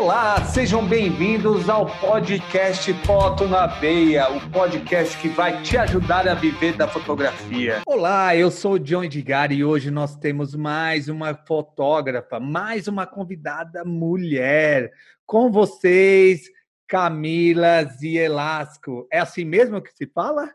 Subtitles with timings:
[0.00, 6.32] Olá, sejam bem-vindos ao podcast Foto na Veia, o podcast que vai te ajudar a
[6.32, 7.82] viver da fotografia.
[7.86, 13.06] Olá, eu sou o John Edgar e hoje nós temos mais uma fotógrafa, mais uma
[13.06, 14.90] convidada mulher.
[15.26, 16.44] Com vocês,
[16.88, 19.06] Camila Zielasco.
[19.12, 20.50] É assim mesmo que se fala?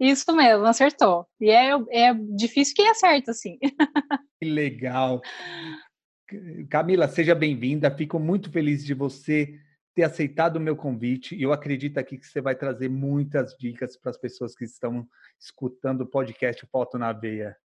[0.00, 1.26] Isso mesmo, acertou.
[1.38, 3.58] E é, é difícil que acerte, assim.
[4.40, 5.20] Que legal.
[6.68, 7.90] Camila, seja bem-vinda.
[7.90, 9.58] Fico muito feliz de você
[9.94, 11.34] ter aceitado o meu convite.
[11.34, 15.06] E eu acredito aqui que você vai trazer muitas dicas para as pessoas que estão
[15.38, 17.56] escutando o podcast Foto na Veia.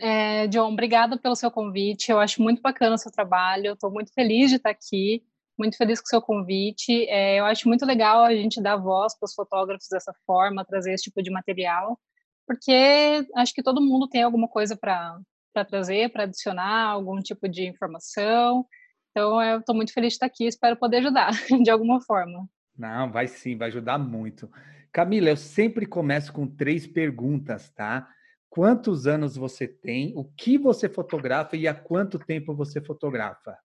[0.00, 2.10] É, John, obrigada pelo seu convite.
[2.10, 3.74] Eu acho muito bacana o seu trabalho.
[3.74, 5.22] Estou muito feliz de estar aqui,
[5.58, 7.06] muito feliz com o seu convite.
[7.10, 10.94] É, eu acho muito legal a gente dar voz para os fotógrafos dessa forma, trazer
[10.94, 12.00] esse tipo de material,
[12.46, 15.20] porque acho que todo mundo tem alguma coisa para
[15.56, 18.66] para trazer, para adicionar algum tipo de informação.
[19.10, 21.30] Então, eu estou muito feliz de estar aqui, espero poder ajudar
[21.64, 22.46] de alguma forma.
[22.76, 24.50] Não, vai sim, vai ajudar muito.
[24.92, 28.06] Camila, eu sempre começo com três perguntas, tá?
[28.50, 30.12] Quantos anos você tem?
[30.14, 33.56] O que você fotografa e há quanto tempo você fotografa?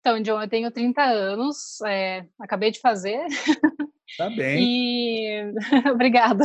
[0.00, 3.26] Então, John, eu tenho 30 anos, é, acabei de fazer.
[4.16, 4.62] Tá bem.
[4.64, 5.52] E
[5.92, 6.44] obrigada.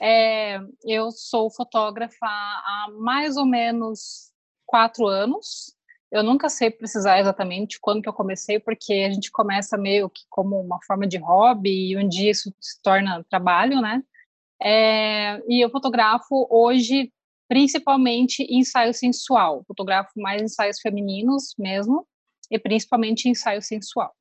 [0.00, 4.30] É, eu sou fotógrafa há mais ou menos
[4.66, 5.74] quatro anos.
[6.10, 10.22] Eu nunca sei precisar exatamente quando que eu comecei, porque a gente começa meio que
[10.30, 14.02] como uma forma de hobby e um dia isso se torna trabalho, né?
[14.62, 17.12] É, e eu fotografo hoje
[17.48, 19.64] principalmente ensaio sensual.
[19.66, 22.06] Fotografo mais ensaios femininos mesmo
[22.50, 24.14] e principalmente ensaio sensual.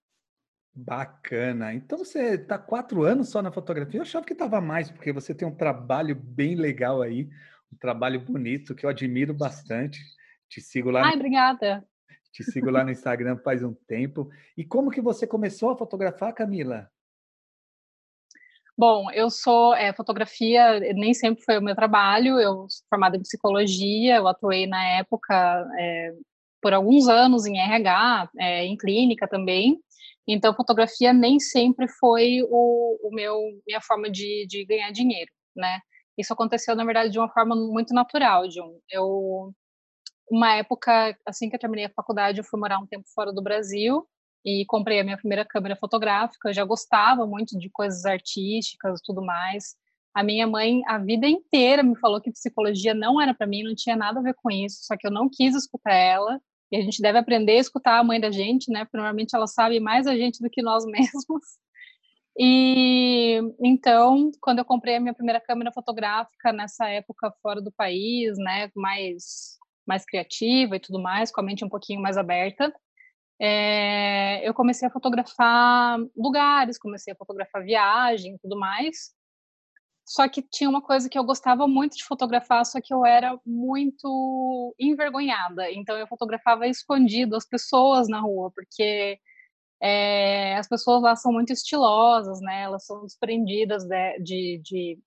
[0.80, 1.74] Bacana.
[1.74, 3.98] Então você está quatro anos só na fotografia?
[3.98, 7.28] Eu achava que estava mais, porque você tem um trabalho bem legal aí,
[7.74, 10.00] um trabalho bonito que eu admiro bastante.
[10.48, 11.02] Te sigo lá.
[11.04, 11.16] Ai, no...
[11.16, 11.84] obrigada.
[12.32, 14.30] Te sigo lá no Instagram faz um tempo.
[14.56, 16.88] E como que você começou a fotografar, Camila?
[18.78, 22.40] Bom, eu sou é, fotografia, nem sempre foi o meu trabalho.
[22.40, 26.14] Eu sou formada em psicologia, eu atuei na época é,
[26.62, 29.82] por alguns anos em RH, é, em clínica também.
[30.28, 35.80] Então, fotografia nem sempre foi o, o meu minha forma de, de ganhar dinheiro, né?
[36.18, 38.80] Isso aconteceu, na verdade, de uma forma muito natural, John.
[38.90, 39.54] Eu,
[40.30, 43.42] uma época, assim que eu terminei a faculdade, eu fui morar um tempo fora do
[43.42, 44.06] Brasil
[44.46, 46.50] e comprei a minha primeira câmera fotográfica.
[46.50, 49.76] Eu já gostava muito de coisas artísticas tudo mais.
[50.14, 53.76] A minha mãe, a vida inteira, me falou que psicologia não era para mim, não
[53.76, 56.42] tinha nada a ver com isso, só que eu não quis escutar ela.
[56.72, 58.86] E a gente deve aprender a escutar a mãe da gente, né?
[58.86, 61.44] Porque normalmente ela sabe mais a gente do que nós mesmos.
[62.40, 68.38] E então, quando eu comprei a minha primeira câmera fotográfica nessa época fora do país,
[68.38, 69.58] né, mais
[69.88, 72.74] mais criativa e tudo mais, com a mente um pouquinho mais aberta,
[73.40, 79.17] é, eu comecei a fotografar lugares, comecei a fotografar viagem tudo mais.
[80.08, 83.38] Só que tinha uma coisa que eu gostava muito de fotografar, só que eu era
[83.46, 85.70] muito envergonhada.
[85.70, 89.20] Então eu fotografava escondido as pessoas na rua, porque
[89.82, 92.64] é, as pessoas lá são muito estilosas, né?
[92.64, 95.00] Elas são desprendidas de, de, de,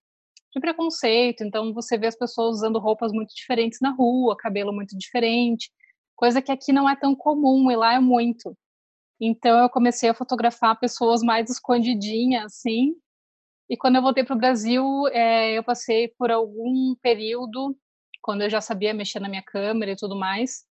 [0.53, 1.44] de, preconceito.
[1.44, 5.71] Então você vê as pessoas usando roupas muito diferentes na rua, cabelo muito diferente,
[6.15, 8.55] coisa que aqui não é tão comum e lá é muito.
[9.21, 12.94] Então eu comecei a fotografar pessoas mais escondidinhas, assim,
[13.70, 17.76] e quando eu voltei para o Brasil, é, eu passei por algum período,
[18.20, 20.64] quando eu já sabia mexer na minha câmera e tudo mais,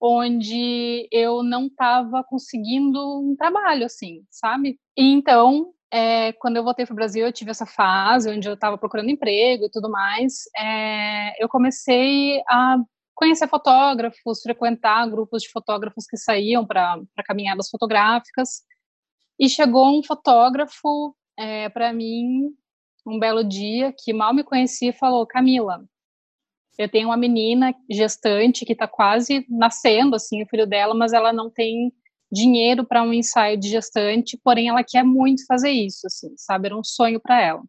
[0.00, 4.78] onde eu não estava conseguindo um trabalho, assim, sabe?
[4.96, 8.54] E então, é, quando eu voltei para o Brasil, eu tive essa fase onde eu
[8.54, 10.44] estava procurando emprego e tudo mais.
[10.56, 12.76] É, eu comecei a
[13.16, 18.62] conhecer fotógrafos, frequentar grupos de fotógrafos que saíam para caminhadas fotográficas.
[19.40, 22.52] E chegou um fotógrafo é, para mim,
[23.06, 25.84] um belo dia, que mal me conhecia, falou: Camila,
[26.78, 31.32] eu tenho uma menina gestante que está quase nascendo, assim, o filho dela, mas ela
[31.32, 31.92] não tem
[32.30, 36.66] dinheiro para um ensaio de gestante, porém ela quer muito fazer isso, assim, sabe?
[36.66, 37.62] Era um sonho para ela.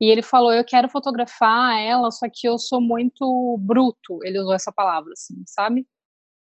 [0.00, 4.20] E ele falou: Eu quero fotografar ela, só que eu sou muito bruto.
[4.24, 5.86] Ele usou essa palavra, assim, sabe?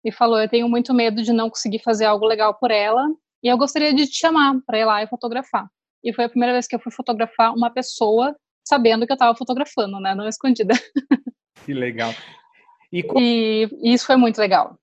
[0.05, 3.07] E falou: Eu tenho muito medo de não conseguir fazer algo legal por ela,
[3.43, 5.69] e eu gostaria de te chamar para ir lá e fotografar.
[6.05, 8.37] E foi a primeira vez que eu fui fotografar uma pessoa
[8.67, 10.15] sabendo que eu estava fotografando, né?
[10.15, 10.75] Não escondida.
[11.65, 12.15] Que legal.
[12.91, 13.23] E, qual...
[13.23, 14.79] e, isso foi muito legal.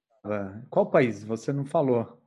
[0.70, 1.24] Qual país?
[1.24, 2.22] Você não falou.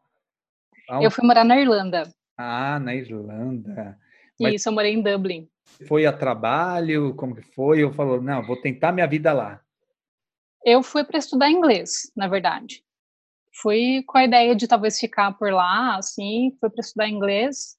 [1.00, 2.10] Eu fui morar na Irlanda.
[2.36, 3.96] Ah, na Irlanda.
[4.40, 5.48] Mas isso, eu morei em Dublin.
[5.86, 7.14] Foi a trabalho?
[7.14, 7.84] Como que foi?
[7.84, 9.60] Eu falou, não, vou tentar minha vida lá.
[10.64, 12.82] Eu fui para estudar inglês, na verdade.
[13.62, 17.77] fui com a ideia de talvez ficar por lá, assim, fui para estudar inglês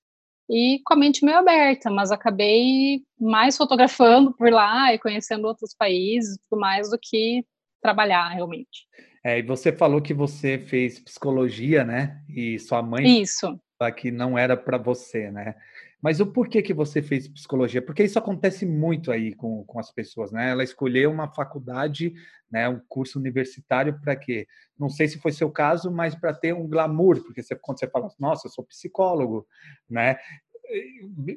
[0.50, 5.76] e com a mente meio aberta, mas acabei mais fotografando por lá e conhecendo outros
[5.78, 7.46] países e tudo mais do que
[7.82, 8.88] trabalhar realmente.
[9.24, 12.22] É, e você falou que você fez psicologia, né?
[12.28, 13.60] E sua mãe Isso.
[13.96, 15.56] que não era para você, né?
[16.02, 17.82] Mas o porquê que você fez psicologia?
[17.82, 20.50] Porque isso acontece muito aí com, com as pessoas, né?
[20.50, 22.14] Ela escolheu uma faculdade,
[22.50, 24.48] né, um curso universitário para quê?
[24.78, 27.88] Não sei se foi seu caso, mas para ter um glamour, porque você, quando você
[27.88, 29.46] fala, nossa, eu sou psicólogo,
[29.90, 30.18] né?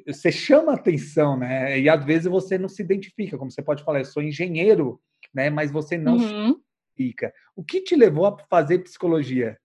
[0.07, 1.79] Você chama atenção, né?
[1.79, 5.01] E às vezes você não se identifica, como você pode falar, eu sou engenheiro,
[5.33, 5.49] né?
[5.49, 6.19] Mas você não uhum.
[6.19, 6.61] se
[6.95, 7.33] identifica.
[7.55, 9.57] O que te levou a fazer psicologia?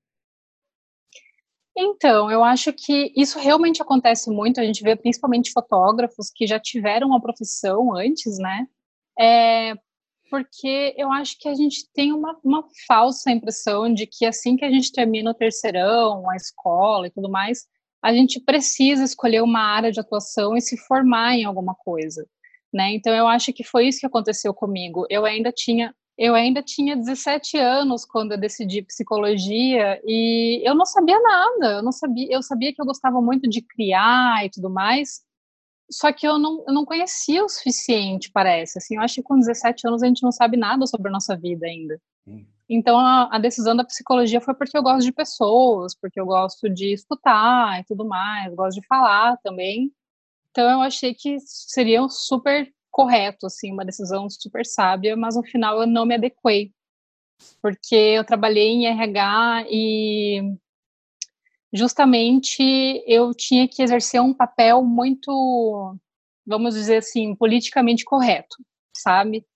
[1.80, 4.60] Então, eu acho que isso realmente acontece muito.
[4.60, 8.66] A gente vê principalmente fotógrafos que já tiveram uma profissão antes, né?
[9.16, 9.74] É,
[10.28, 14.64] porque eu acho que a gente tem uma, uma falsa impressão de que assim que
[14.64, 17.66] a gente termina o terceirão, a escola e tudo mais,
[18.02, 22.26] a gente precisa escolher uma área de atuação e se formar em alguma coisa,
[22.74, 22.92] né?
[22.92, 25.06] Então eu acho que foi isso que aconteceu comigo.
[25.08, 30.84] Eu ainda tinha eu ainda tinha 17 anos quando eu decidi psicologia e eu não
[30.84, 34.68] sabia nada, eu não sabia, eu sabia que eu gostava muito de criar e tudo
[34.68, 35.22] mais,
[35.88, 39.38] só que eu não, eu não conhecia o suficiente, parece, assim, eu acho que com
[39.38, 42.00] 17 anos a gente não sabe nada sobre a nossa vida ainda.
[42.68, 46.68] Então a, a decisão da psicologia foi porque eu gosto de pessoas, porque eu gosto
[46.68, 49.90] de escutar e tudo mais, gosto de falar também.
[50.50, 55.44] Então eu achei que seria um super correto, assim, uma decisão super sábia, mas no
[55.44, 56.72] final eu não me adequei,
[57.62, 60.56] porque eu trabalhei em RH e
[61.72, 62.60] justamente
[63.06, 65.96] eu tinha que exercer um papel muito,
[66.44, 68.56] vamos dizer assim, politicamente correto,
[68.96, 69.46] sabe?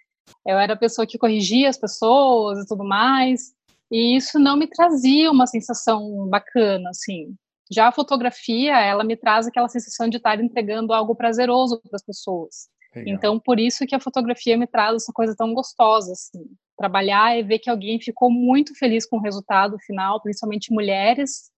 [0.46, 3.52] Eu era a pessoa que corrigia as pessoas e tudo mais,
[3.90, 7.34] e isso não me trazia uma sensação bacana, assim.
[7.72, 12.04] Já a fotografia, ela me traz aquela sensação de estar entregando algo prazeroso para as
[12.04, 12.70] pessoas.
[12.94, 13.14] Legal.
[13.14, 16.44] Então, por isso que a fotografia me traz essa coisa tão gostosa, assim.
[16.76, 21.50] Trabalhar e ver que alguém ficou muito feliz com o resultado final, principalmente mulheres,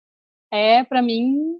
[0.51, 1.57] é, para mim,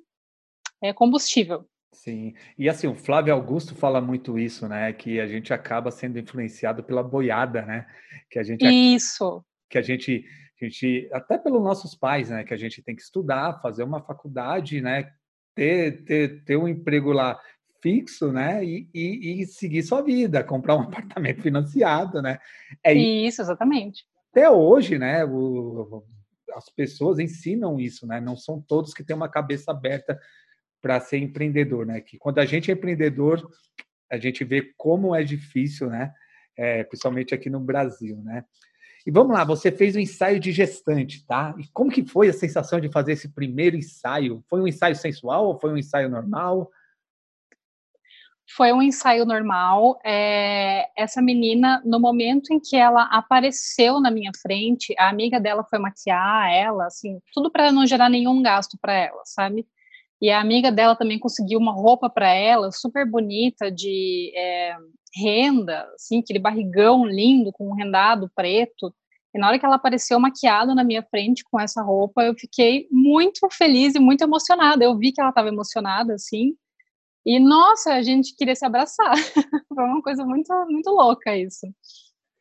[0.82, 1.66] é combustível.
[1.94, 4.92] Sim, e assim, o Flávio Augusto fala muito isso, né?
[4.92, 7.88] Que a gente acaba sendo influenciado pela boiada, né?
[8.30, 9.44] Que a gente Isso.
[9.70, 10.26] Que a gente,
[10.60, 12.44] a gente até pelos nossos pais, né?
[12.44, 15.12] Que a gente tem que estudar, fazer uma faculdade, né?
[15.56, 17.40] Ter, ter, ter um emprego lá
[17.84, 18.64] fixo, né?
[18.64, 22.40] E, e, e, seguir sua vida, comprar um apartamento financiado, né?
[22.82, 24.06] É isso, exatamente.
[24.32, 25.26] Até hoje, né?
[25.26, 26.04] O,
[26.56, 28.22] as pessoas ensinam isso, né?
[28.22, 30.18] Não são todos que têm uma cabeça aberta
[30.82, 32.00] para ser empreendedor, né?
[32.00, 33.46] Que quando a gente é empreendedor,
[34.10, 36.14] a gente vê como é difícil, né?
[36.56, 38.46] É, principalmente aqui no Brasil, né?
[39.06, 41.54] E vamos lá, você fez um ensaio de gestante, tá?
[41.60, 44.42] E como que foi a sensação de fazer esse primeiro ensaio?
[44.50, 46.72] Foi um ensaio sensual ou foi um ensaio normal?
[48.56, 50.00] Foi um ensaio normal.
[50.06, 55.66] É, essa menina, no momento em que ela apareceu na minha frente, a amiga dela
[55.70, 59.66] foi maquiar ela, assim, tudo para não gerar nenhum gasto para ela, sabe?
[60.22, 64.76] E a amiga dela também conseguiu uma roupa para ela, super bonita, de é,
[65.16, 68.94] renda, assim, aquele barrigão lindo com um rendado preto.
[69.34, 72.88] E na hora que ela apareceu maquiada na minha frente com essa roupa, eu fiquei
[72.92, 74.84] muito feliz e muito emocionada.
[74.84, 76.56] Eu vi que ela estava emocionada, assim,
[77.26, 79.14] e, nossa, a gente queria se abraçar.
[79.74, 81.68] Foi uma coisa muito, muito louca isso.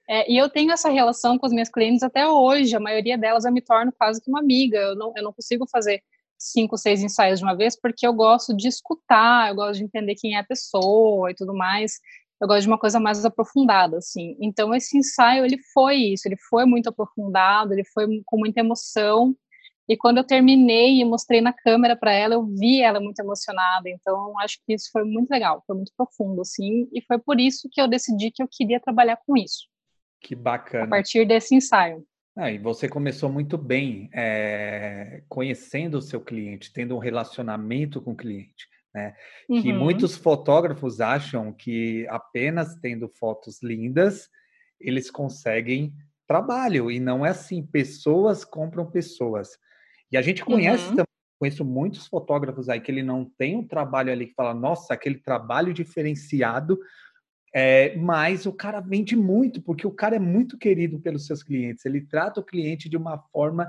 [0.08, 2.74] É, e eu tenho essa relação com as minhas clientes até hoje.
[2.74, 4.78] A maioria delas eu me torno quase que uma amiga.
[4.78, 6.02] Eu não, eu não consigo fazer
[6.38, 10.16] cinco, seis ensaios de uma vez, porque eu gosto de escutar, eu gosto de entender
[10.16, 12.00] quem é a pessoa e tudo mais.
[12.40, 14.36] Eu gosto de uma coisa mais aprofundada, assim.
[14.40, 16.26] Então, esse ensaio, ele foi isso.
[16.26, 19.36] Ele foi muito aprofundado, ele foi com muita emoção.
[19.88, 23.88] E quando eu terminei e mostrei na câmera para ela, eu vi ela muito emocionada.
[23.88, 26.88] Então, acho que isso foi muito legal, foi muito profundo, assim.
[26.92, 29.66] E foi por isso que eu decidi que eu queria trabalhar com isso.
[30.20, 30.84] Que bacana.
[30.84, 32.06] A partir desse ensaio.
[32.36, 38.12] Ah, e você começou muito bem, é, conhecendo o seu cliente, tendo um relacionamento com
[38.12, 38.66] o cliente.
[38.94, 39.14] Né?
[39.48, 39.62] Uhum.
[39.62, 44.28] Que muitos fotógrafos acham que apenas tendo fotos lindas,
[44.80, 45.92] eles conseguem
[46.26, 46.90] trabalho.
[46.90, 47.66] E não é assim.
[47.66, 49.50] Pessoas compram pessoas.
[50.12, 50.90] E a gente conhece uhum.
[50.90, 51.06] também,
[51.40, 55.18] conheço muitos fotógrafos aí que ele não tem um trabalho ali que fala, nossa, aquele
[55.18, 56.78] trabalho diferenciado,
[57.54, 61.84] é, mas o cara vende muito, porque o cara é muito querido pelos seus clientes,
[61.84, 63.66] ele trata o cliente de uma forma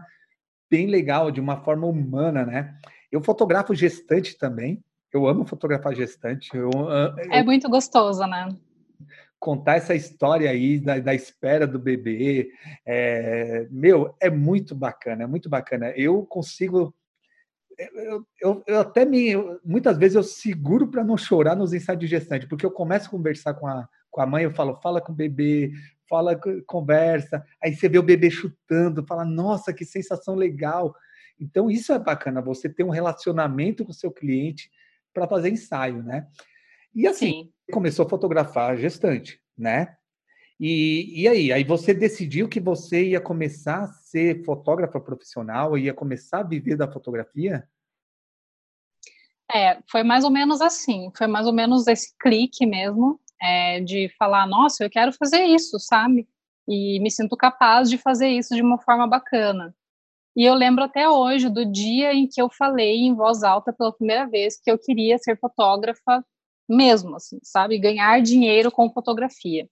[0.69, 2.77] bem legal, de uma forma humana, né?
[3.11, 4.81] Eu fotografo gestante também,
[5.13, 6.49] eu amo fotografar gestante.
[6.55, 8.49] Eu, eu, é muito gostoso, né?
[9.43, 12.49] Contar essa história aí da, da espera do bebê.
[12.85, 15.89] É, meu, é muito bacana, é muito bacana.
[15.97, 16.95] Eu consigo.
[17.77, 19.33] Eu, eu, eu até me.
[19.65, 23.11] Muitas vezes eu seguro para não chorar nos ensaios de gestante, porque eu começo a
[23.11, 25.73] conversar com a, com a mãe, eu falo, fala com o bebê,
[26.07, 30.95] fala, conversa, aí você vê o bebê chutando, fala, nossa, que sensação legal.
[31.37, 34.71] Então, isso é bacana, você ter um relacionamento com o seu cliente
[35.13, 36.27] para fazer ensaio, né?
[36.95, 37.52] E assim, Sim.
[37.71, 39.95] Começou a fotografar gestante, né?
[40.59, 41.51] E, e aí?
[41.51, 46.77] Aí você decidiu que você ia começar a ser fotógrafa profissional, ia começar a viver
[46.77, 47.67] da fotografia?
[49.53, 54.09] É, foi mais ou menos assim, foi mais ou menos esse clique mesmo, é, de
[54.17, 56.27] falar, nossa, eu quero fazer isso, sabe?
[56.67, 59.75] E me sinto capaz de fazer isso de uma forma bacana.
[60.35, 63.93] E eu lembro até hoje do dia em que eu falei em voz alta pela
[63.93, 66.25] primeira vez que eu queria ser fotógrafa
[66.67, 67.79] mesmo, assim, sabe?
[67.79, 69.67] Ganhar dinheiro com fotografia.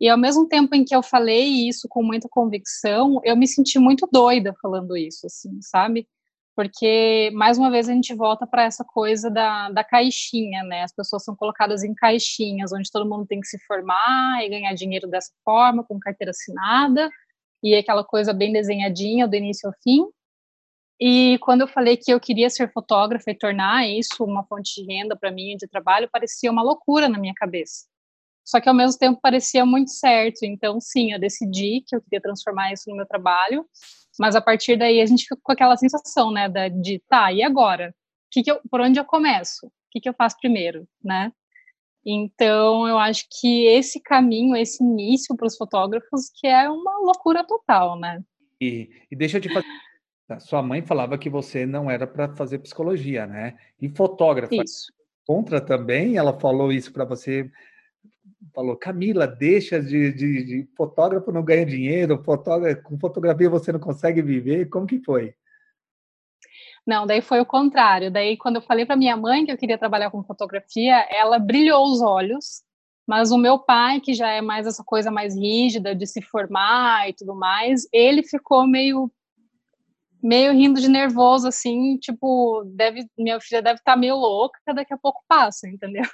[0.00, 3.78] E ao mesmo tempo em que eu falei isso com muita convicção, eu me senti
[3.78, 6.06] muito doida falando isso, assim, sabe?
[6.54, 10.82] Porque, mais uma vez, a gente volta para essa coisa da, da caixinha, né?
[10.82, 14.72] As pessoas são colocadas em caixinhas, onde todo mundo tem que se formar e ganhar
[14.74, 17.10] dinheiro dessa forma, com carteira assinada,
[17.62, 20.06] e aquela coisa bem desenhadinha, do início ao fim.
[21.00, 24.92] E quando eu falei que eu queria ser fotógrafa e tornar isso uma fonte de
[24.92, 27.84] renda para mim, de trabalho, parecia uma loucura na minha cabeça.
[28.44, 30.44] Só que ao mesmo tempo parecia muito certo.
[30.44, 33.66] Então, sim, eu decidi que eu queria transformar isso no meu trabalho.
[34.18, 37.94] Mas a partir daí a gente ficou com aquela sensação, né, de tá, e agora?
[38.30, 39.66] Que que eu, por onde eu começo?
[39.66, 41.30] O que, que eu faço primeiro, né?
[42.04, 47.44] Então, eu acho que esse caminho, esse início para os fotógrafos, que é uma loucura
[47.44, 48.22] total, né?
[48.60, 49.66] E, e deixa eu te fazer
[50.40, 53.56] sua mãe falava que você não era para fazer psicologia, né?
[53.80, 54.54] E fotógrafa.
[54.54, 54.92] Isso.
[55.24, 57.50] Contra também, ela falou isso para você.
[58.54, 63.80] Falou, Camila, deixa de, de, de, fotógrafo não ganha dinheiro, fotógrafo, com fotografia você não
[63.80, 64.68] consegue viver.
[64.68, 65.34] Como que foi?
[66.86, 68.10] Não, daí foi o contrário.
[68.10, 71.84] Daí, quando eu falei para minha mãe que eu queria trabalhar com fotografia, ela brilhou
[71.84, 72.62] os olhos.
[73.06, 77.08] Mas o meu pai, que já é mais essa coisa mais rígida de se formar
[77.08, 79.10] e tudo mais, ele ficou meio
[80.26, 84.92] meio rindo de nervoso, assim, tipo, deve, minha filha deve estar tá meio louca, daqui
[84.92, 86.04] a pouco passa, entendeu?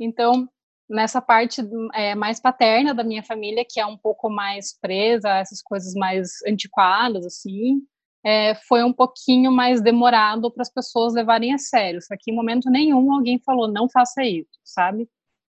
[0.00, 0.48] então,
[0.88, 1.60] nessa parte
[1.92, 5.92] é, mais paterna da minha família, que é um pouco mais presa a essas coisas
[5.94, 7.82] mais antiquadas, assim,
[8.24, 12.00] é, foi um pouquinho mais demorado para as pessoas levarem a sério.
[12.00, 15.08] Só que em momento nenhum alguém falou, não faça isso, sabe?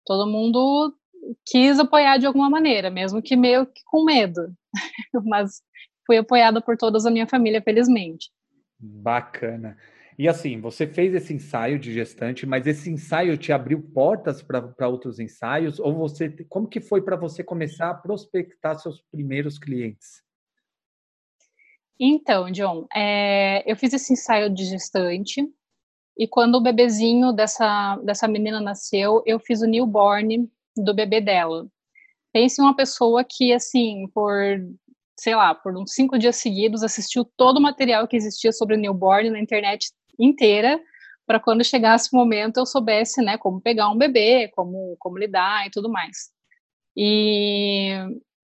[0.06, 0.94] Todo mundo
[1.44, 4.54] quis apoiar de alguma maneira, mesmo que meio que com medo.
[5.24, 5.60] Mas
[6.06, 8.30] fui apoiada por toda a minha família, felizmente.
[8.78, 9.76] Bacana.
[10.16, 14.88] E assim, você fez esse ensaio de gestante, mas esse ensaio te abriu portas para
[14.88, 15.80] outros ensaios?
[15.80, 20.22] Ou você, como que foi para você começar a prospectar seus primeiros clientes?
[21.98, 25.42] Então, John, é, eu fiz esse ensaio de gestante
[26.16, 31.66] e quando o bebezinho dessa, dessa menina nasceu, eu fiz o newborn do bebê dela.
[32.32, 34.32] Pense em uma pessoa que, assim, por
[35.18, 39.30] sei lá, por uns cinco dias seguidos, assistiu todo o material que existia sobre newborn
[39.30, 40.80] na internet inteira,
[41.26, 45.66] para quando chegasse o momento eu soubesse, né, como pegar um bebê, como, como lidar
[45.66, 46.30] e tudo mais.
[46.96, 47.92] E,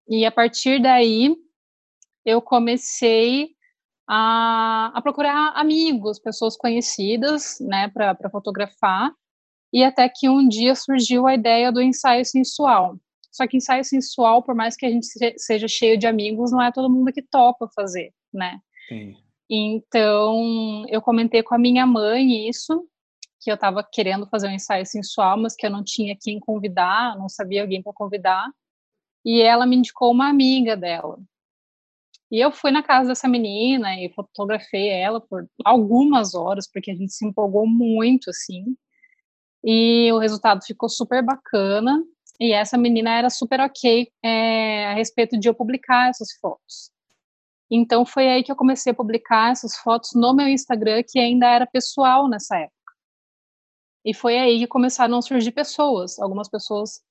[0.08, 1.36] e a partir daí,
[2.24, 3.50] eu comecei
[4.08, 9.12] a, a procurar amigos, pessoas conhecidas, né, para fotografar,
[9.72, 12.96] e até que um dia surgiu a ideia do ensaio sensual,
[13.30, 15.06] só que ensaio sensual, por mais que a gente
[15.36, 18.58] seja cheio de amigos, não é todo mundo que topa fazer, né?
[18.88, 19.16] Sim.
[19.48, 22.86] Então, eu comentei com a minha mãe isso,
[23.40, 27.16] que eu estava querendo fazer um ensaio sensual, mas que eu não tinha quem convidar,
[27.16, 28.48] não sabia alguém para convidar.
[29.24, 31.18] E ela me indicou uma amiga dela.
[32.30, 36.94] E eu fui na casa dessa menina e fotografei ela por algumas horas, porque a
[36.94, 38.76] gente se empolgou muito, assim.
[39.64, 42.00] E o resultado ficou super bacana.
[42.40, 46.90] E essa menina era super ok é, a respeito de eu publicar essas fotos.
[47.70, 51.46] Então foi aí que eu comecei a publicar essas fotos no meu Instagram, que ainda
[51.46, 52.74] era pessoal nessa época.
[54.04, 56.18] E foi aí que começaram a surgir pessoas.
[56.18, 57.02] Algumas pessoas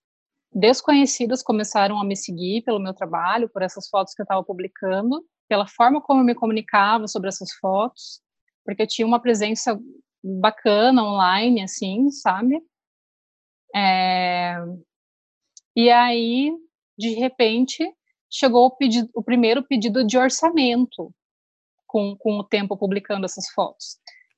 [0.52, 5.24] desconhecidas começaram a me seguir pelo meu trabalho, por essas fotos que eu estava publicando,
[5.48, 8.20] pela forma como eu me comunicava sobre essas fotos,
[8.66, 9.80] porque eu tinha uma presença
[10.24, 12.60] bacana online, assim, sabe?
[13.76, 14.58] É,
[15.86, 16.52] e aí,
[16.98, 17.90] de repente,
[18.30, 21.14] chegou o, pedido, o primeiro pedido de orçamento
[21.88, 23.98] com, com o tempo publicando essas fotos.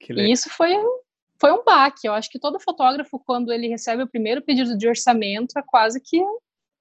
[0.10, 0.76] E isso foi,
[1.40, 2.08] foi um baque.
[2.08, 6.00] Eu acho que todo fotógrafo, quando ele recebe o primeiro pedido de orçamento, é quase
[6.00, 6.22] que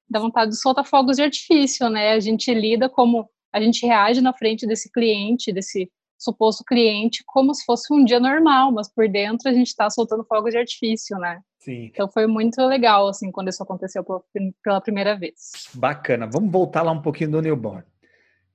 [0.09, 2.13] dá vontade de soltar fogos de artifício, né?
[2.13, 7.55] A gente lida como a gente reage na frente desse cliente, desse suposto cliente, como
[7.55, 11.17] se fosse um dia normal, mas por dentro a gente está soltando fogos de artifício,
[11.19, 11.41] né?
[11.61, 11.91] Sim.
[11.93, 14.03] Então foi muito legal, assim, quando isso aconteceu
[14.63, 15.69] pela primeira vez.
[15.75, 16.27] Bacana.
[16.27, 17.85] Vamos voltar lá um pouquinho do newborn.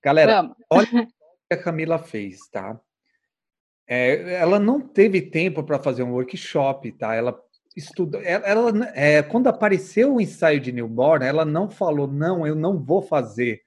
[0.03, 0.57] Galera, Vamos.
[0.71, 1.07] olha o que
[1.53, 2.79] a Camila fez, tá?
[3.87, 7.13] É, ela não teve tempo para fazer um workshop, tá?
[7.13, 7.39] Ela
[7.77, 8.19] estudou.
[8.21, 12.83] Ela, ela é, quando apareceu o ensaio de newborn, ela não falou não, eu não
[12.83, 13.61] vou fazer.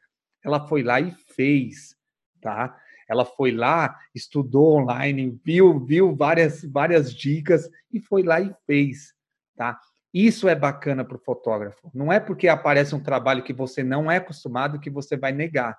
[0.45, 1.95] Ela foi lá e fez,
[2.41, 2.77] tá?
[3.09, 9.15] Ela foi lá, estudou online, viu, viu várias, várias dicas e foi lá e fez,
[9.59, 9.79] tá?
[10.15, 11.91] Isso é bacana para o fotógrafo.
[11.93, 15.77] Não é porque aparece um trabalho que você não é acostumado que você vai negar.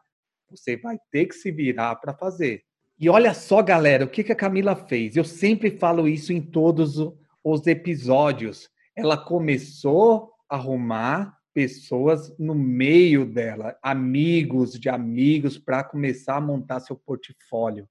[0.51, 2.63] Você vai ter que se virar para fazer.
[2.99, 5.15] E olha só, galera, o que, que a Camila fez.
[5.15, 6.97] Eu sempre falo isso em todos
[7.43, 8.69] os episódios.
[8.95, 16.79] Ela começou a arrumar pessoas no meio dela, amigos de amigos, para começar a montar
[16.81, 17.87] seu portfólio.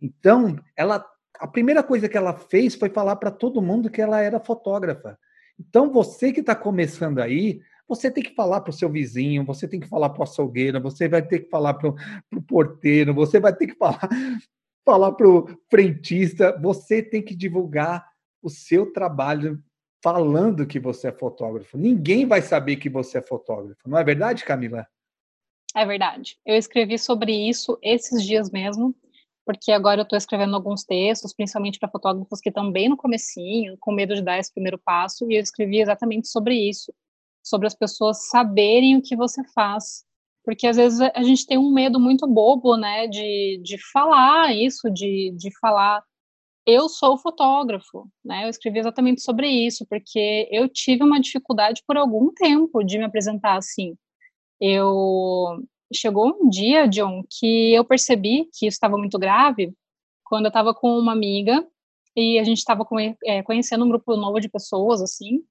[0.00, 1.04] Então, ela,
[1.38, 5.18] a primeira coisa que ela fez foi falar para todo mundo que ela era fotógrafa.
[5.58, 9.68] Então, você que está começando aí, você tem que falar para o seu vizinho, você
[9.68, 13.38] tem que falar para o açougueiro, você vai ter que falar para o porteiro, você
[13.38, 14.00] vai ter que falar,
[14.84, 18.06] falar para o frentista, você tem que divulgar
[18.42, 19.62] o seu trabalho
[20.02, 21.78] falando que você é fotógrafo.
[21.78, 24.86] Ninguém vai saber que você é fotógrafo, não é verdade, Camila?
[25.74, 26.38] É verdade.
[26.44, 28.94] Eu escrevi sobre isso esses dias mesmo,
[29.46, 33.76] porque agora eu estou escrevendo alguns textos, principalmente para fotógrafos que estão bem no comecinho,
[33.80, 36.92] com medo de dar esse primeiro passo, e eu escrevi exatamente sobre isso
[37.46, 40.04] sobre as pessoas saberem o que você faz.
[40.44, 44.90] Porque às vezes a gente tem um medo muito bobo, né, de, de falar isso,
[44.90, 46.02] de, de falar
[46.66, 48.44] eu sou fotógrafo, né?
[48.44, 53.04] Eu escrevi exatamente sobre isso, porque eu tive uma dificuldade por algum tempo de me
[53.04, 53.96] apresentar assim.
[54.60, 55.62] Eu
[55.94, 59.72] chegou um dia, John, que eu percebi que isso estava muito grave
[60.24, 61.66] quando eu estava com uma amiga
[62.16, 62.86] e a gente estava
[63.24, 65.44] é, conhecendo um grupo novo de pessoas assim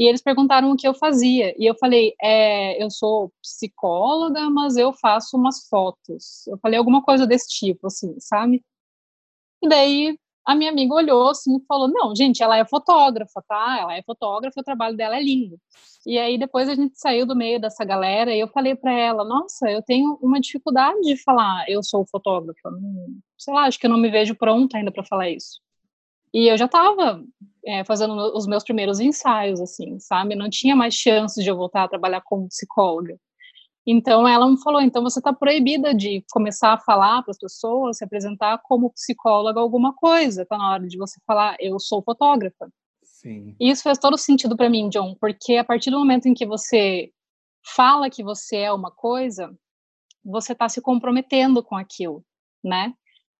[0.00, 1.54] e eles perguntaram o que eu fazia.
[1.58, 6.46] E eu falei, é, eu sou psicóloga, mas eu faço umas fotos.
[6.46, 8.64] Eu falei alguma coisa desse tipo, assim, sabe?
[9.62, 10.18] E daí
[10.50, 13.78] a minha amiga olhou assim e falou: Não, gente, ela é fotógrafa, tá?
[13.80, 15.56] Ela é fotógrafa, o trabalho dela é lindo.
[16.04, 19.24] E aí depois a gente saiu do meio dessa galera e eu falei para ela:
[19.24, 22.70] Nossa, eu tenho uma dificuldade de falar, eu sou fotógrafa.
[23.38, 25.60] sei lá, acho que eu não me vejo pronta ainda para falar isso.
[26.34, 27.22] E eu já estava
[27.64, 30.34] é, fazendo os meus primeiros ensaios, assim, sabe?
[30.34, 33.16] Não tinha mais chance de eu voltar a trabalhar como psicóloga.
[33.92, 37.98] Então ela me falou: então você está proibida de começar a falar para as pessoas,
[37.98, 40.42] se apresentar como psicóloga alguma coisa.
[40.42, 42.70] Está na hora de você falar: eu sou fotógrafa.
[43.02, 43.56] Sim.
[43.58, 46.46] E isso fez todo sentido para mim, John, porque a partir do momento em que
[46.46, 47.10] você
[47.74, 49.52] fala que você é uma coisa,
[50.24, 52.24] você está se comprometendo com aquilo,
[52.62, 52.94] né?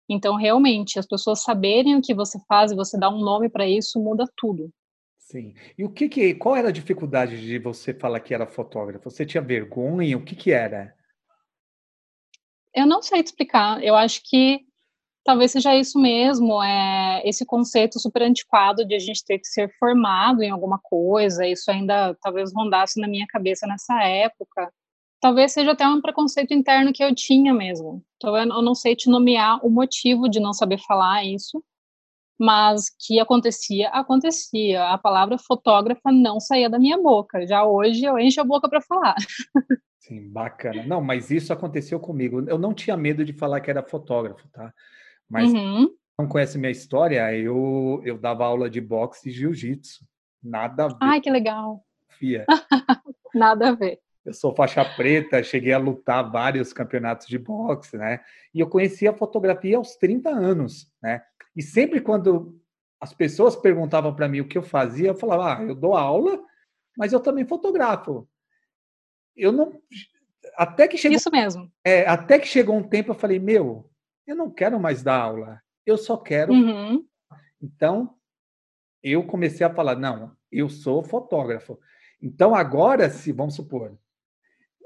[0.09, 3.69] Então, realmente, as pessoas saberem o que você faz e você dar um nome para
[3.69, 4.69] isso muda tudo.
[5.31, 5.55] Sim.
[5.79, 9.09] E o que que, qual era a dificuldade de você falar que era fotógrafo?
[9.09, 10.19] Você tinha vergonha?
[10.19, 10.93] O que que era?
[12.75, 13.81] Eu não sei te explicar.
[13.81, 14.59] Eu acho que
[15.23, 19.73] talvez seja isso mesmo, é esse conceito super antiquado de a gente ter que ser
[19.79, 21.47] formado em alguma coisa.
[21.47, 24.69] Isso ainda talvez rondasse na minha cabeça nessa época
[25.21, 28.03] talvez seja até um preconceito interno que eu tinha mesmo.
[28.17, 31.63] Então, eu não sei te nomear o motivo de não saber falar isso,
[32.41, 34.89] mas que acontecia, acontecia.
[34.89, 37.47] A palavra fotógrafa não saía da minha boca.
[37.47, 39.15] Já hoje eu encho a boca para falar.
[40.01, 40.83] Sim, bacana.
[40.87, 42.43] Não, mas isso aconteceu comigo.
[42.49, 44.73] Eu não tinha medo de falar que era fotógrafo, tá?
[45.29, 45.95] Mas uhum.
[46.19, 50.03] não conhece minha história, eu, eu dava aula de boxe e jiu-jitsu.
[50.43, 50.97] Nada a ver.
[51.03, 51.85] Ai, que legal.
[52.09, 52.47] Fia.
[53.35, 58.21] Nada a ver eu sou faixa preta, cheguei a lutar vários campeonatos de boxe, né?
[58.55, 61.23] E eu conheci a fotografia aos 30 anos, né?
[61.57, 62.61] E sempre quando
[63.01, 66.41] as pessoas perguntavam para mim o que eu fazia, eu falava, ah, eu dou aula,
[66.97, 68.29] mas eu também fotografo.
[69.35, 69.81] Eu não
[70.57, 71.71] até que chegou Isso mesmo.
[71.85, 73.91] É, até que chegou um tempo eu falei, meu,
[74.27, 75.63] eu não quero mais dar aula.
[75.87, 77.05] Eu só quero uhum.
[77.63, 78.15] Então,
[79.03, 81.79] eu comecei a falar, não, eu sou fotógrafo.
[82.23, 83.99] Então agora, se vamos supor,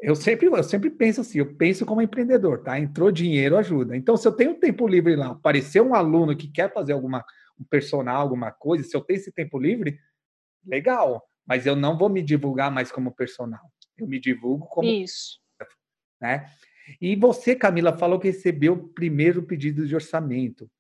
[0.05, 2.79] eu sempre, eu sempre penso assim, eu penso como empreendedor, tá?
[2.79, 3.97] Entrou dinheiro, ajuda.
[3.97, 7.25] Então, se eu tenho tempo livre lá, apareceu um aluno que quer fazer alguma,
[7.59, 9.99] um personal, alguma coisa, se eu tenho esse tempo livre,
[10.63, 11.27] legal.
[11.47, 13.63] Mas eu não vou me divulgar mais como personal.
[13.97, 14.87] Eu me divulgo como.
[14.87, 15.41] Isso.
[16.21, 16.51] Né?
[17.01, 20.71] E você, Camila, falou que recebeu o primeiro pedido de orçamento.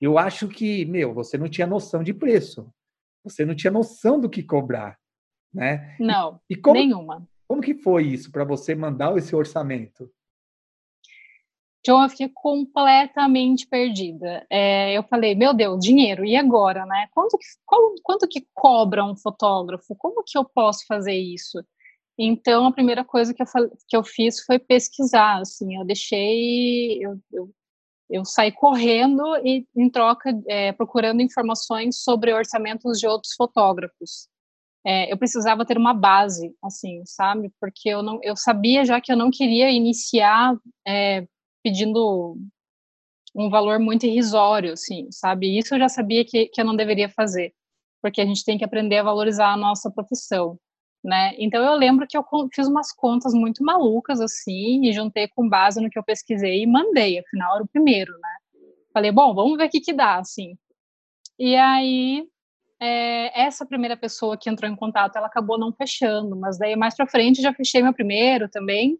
[0.00, 2.72] Eu acho que, meu, você não tinha noção de preço.
[3.24, 4.96] Você não tinha noção do que cobrar,
[5.52, 5.96] né?
[5.98, 7.28] Não, e, e como, nenhuma.
[7.48, 10.10] Como que foi isso para você mandar esse orçamento?
[11.80, 14.46] Então eu fiquei completamente perdida.
[14.50, 17.08] É, eu falei, meu Deus, dinheiro, e agora, né?
[17.14, 19.96] Quanto que, qual, quanto que cobra um fotógrafo?
[19.96, 21.64] Como que eu posso fazer isso?
[22.18, 23.46] Então, a primeira coisa que eu,
[23.88, 27.50] que eu fiz foi pesquisar, assim, eu deixei, eu, eu,
[28.10, 34.28] eu saí correndo e, em troca, é, procurando informações sobre orçamentos de outros fotógrafos.
[34.88, 37.52] É, eu precisava ter uma base, assim, sabe?
[37.60, 41.26] Porque eu não, eu sabia já que eu não queria iniciar é,
[41.62, 42.38] pedindo
[43.34, 45.58] um valor muito irrisório, assim, sabe?
[45.58, 47.52] Isso eu já sabia que, que eu não deveria fazer,
[48.00, 50.58] porque a gente tem que aprender a valorizar a nossa profissão
[51.02, 51.34] né?
[51.38, 55.80] Então eu lembro que eu fiz umas contas muito malucas assim e juntei com base
[55.80, 58.36] no que eu pesquisei e mandei, afinal era o primeiro, né?
[58.92, 60.56] Falei, bom, vamos ver o que que dá, assim.
[61.38, 62.26] E aí
[62.80, 66.94] é, essa primeira pessoa que entrou em contato, ela acabou não fechando, mas daí mais
[66.94, 68.98] para frente já fechei meu primeiro também.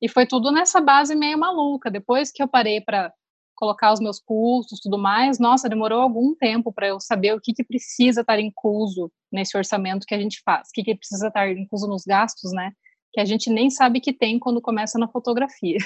[0.00, 1.90] E foi tudo nessa base meio maluca.
[1.90, 3.12] Depois que eu parei para
[3.58, 7.52] colocar os meus custos, tudo mais, nossa, demorou algum tempo para eu saber o que,
[7.52, 11.50] que precisa estar incluso nesse orçamento que a gente faz, o que, que precisa estar
[11.50, 12.70] incluso nos gastos, né?
[13.12, 15.78] Que a gente nem sabe que tem quando começa na fotografia.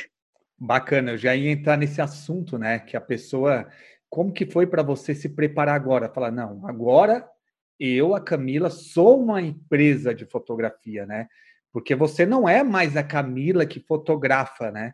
[0.59, 2.79] Bacana, eu já ia entrar nesse assunto, né?
[2.79, 3.67] Que a pessoa,
[4.13, 6.07] como que foi para você se preparar agora?
[6.07, 7.27] Falar, não, agora
[7.81, 11.29] eu, a Camila, sou uma empresa de fotografia, né?
[11.73, 14.93] Porque você não é mais a Camila que fotografa, né?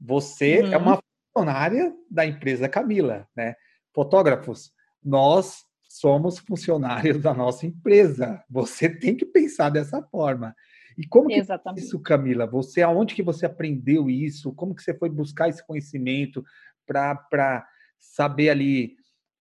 [0.00, 0.72] Você uhum.
[0.72, 1.02] é uma
[1.34, 3.56] funcionária da empresa Camila, né?
[3.92, 8.40] Fotógrafos, nós somos funcionários da nossa empresa.
[8.48, 10.54] Você tem que pensar dessa forma.
[10.96, 11.82] E como que Exatamente.
[11.82, 12.46] isso, Camila?
[12.46, 14.52] Você aonde que você aprendeu isso?
[14.52, 16.44] Como que você foi buscar esse conhecimento
[16.86, 17.66] para
[18.12, 18.96] saber ali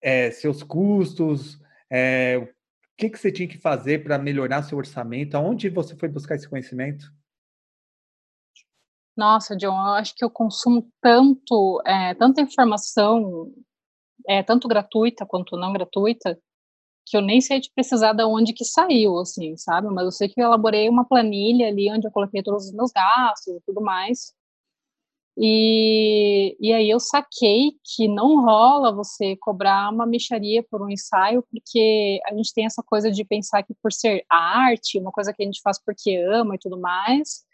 [0.00, 1.58] é, seus custos?
[1.90, 2.48] É, o
[2.96, 5.36] que, que você tinha que fazer para melhorar seu orçamento?
[5.36, 7.06] Aonde você foi buscar esse conhecimento?
[9.16, 13.52] Nossa, John, eu acho que eu consumo tanto, é, tanta informação,
[14.26, 16.38] é, tanto gratuita quanto não gratuita,
[17.06, 19.88] que eu nem sei de precisar de onde que saiu, assim, sabe?
[19.88, 22.90] Mas eu sei que eu elaborei uma planilha ali onde eu coloquei todos os meus
[22.92, 24.32] gastos e tudo mais.
[25.36, 31.42] E, e aí eu saquei que não rola você cobrar uma micharia por um ensaio,
[31.50, 35.42] porque a gente tem essa coisa de pensar que por ser arte, uma coisa que
[35.42, 37.44] a gente faz porque ama e tudo mais,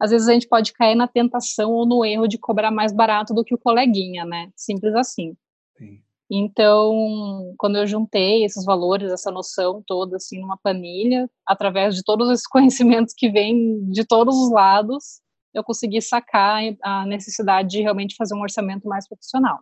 [0.00, 3.32] às vezes a gente pode cair na tentação ou no erro de cobrar mais barato
[3.34, 4.50] do que o coleguinha, né?
[4.56, 5.36] Simples assim.
[5.76, 6.00] Sim.
[6.30, 12.28] Então, quando eu juntei esses valores, essa noção toda, assim, numa planilha, através de todos
[12.30, 15.20] esses conhecimentos que vêm de todos os lados,
[15.54, 19.58] eu consegui sacar a necessidade de realmente fazer um orçamento mais profissional.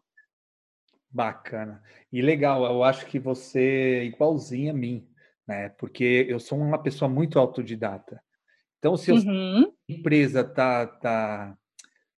[1.11, 1.83] Bacana.
[2.13, 5.09] E legal, eu acho que você é igualzinha a mim,
[5.47, 5.71] né?
[5.71, 8.21] Porque eu sou uma pessoa muito autodidata.
[8.79, 9.65] Então, se uhum.
[9.65, 11.57] a empresa tá, tá,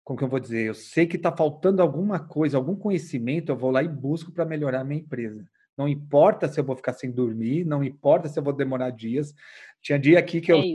[0.03, 0.67] como que eu vou dizer?
[0.67, 4.45] Eu sei que está faltando alguma coisa, algum conhecimento, eu vou lá e busco para
[4.45, 5.47] melhorar a minha empresa.
[5.77, 9.33] Não importa se eu vou ficar sem dormir, não importa se eu vou demorar dias.
[9.81, 10.75] Tinha dia aqui que eu, é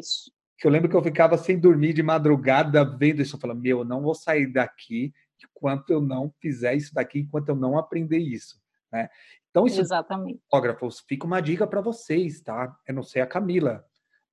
[0.63, 3.36] que eu lembro que eu ficava sem dormir de madrugada vendo isso.
[3.36, 7.49] Eu falava, meu, eu não vou sair daqui enquanto eu não fizer isso daqui, enquanto
[7.49, 8.63] eu não aprender isso.
[8.89, 9.10] Né?
[9.49, 10.39] Então, isso, Exatamente.
[10.49, 12.73] fotógrafos, fica uma dica para vocês, tá?
[12.88, 13.84] Eu não sei a Camila,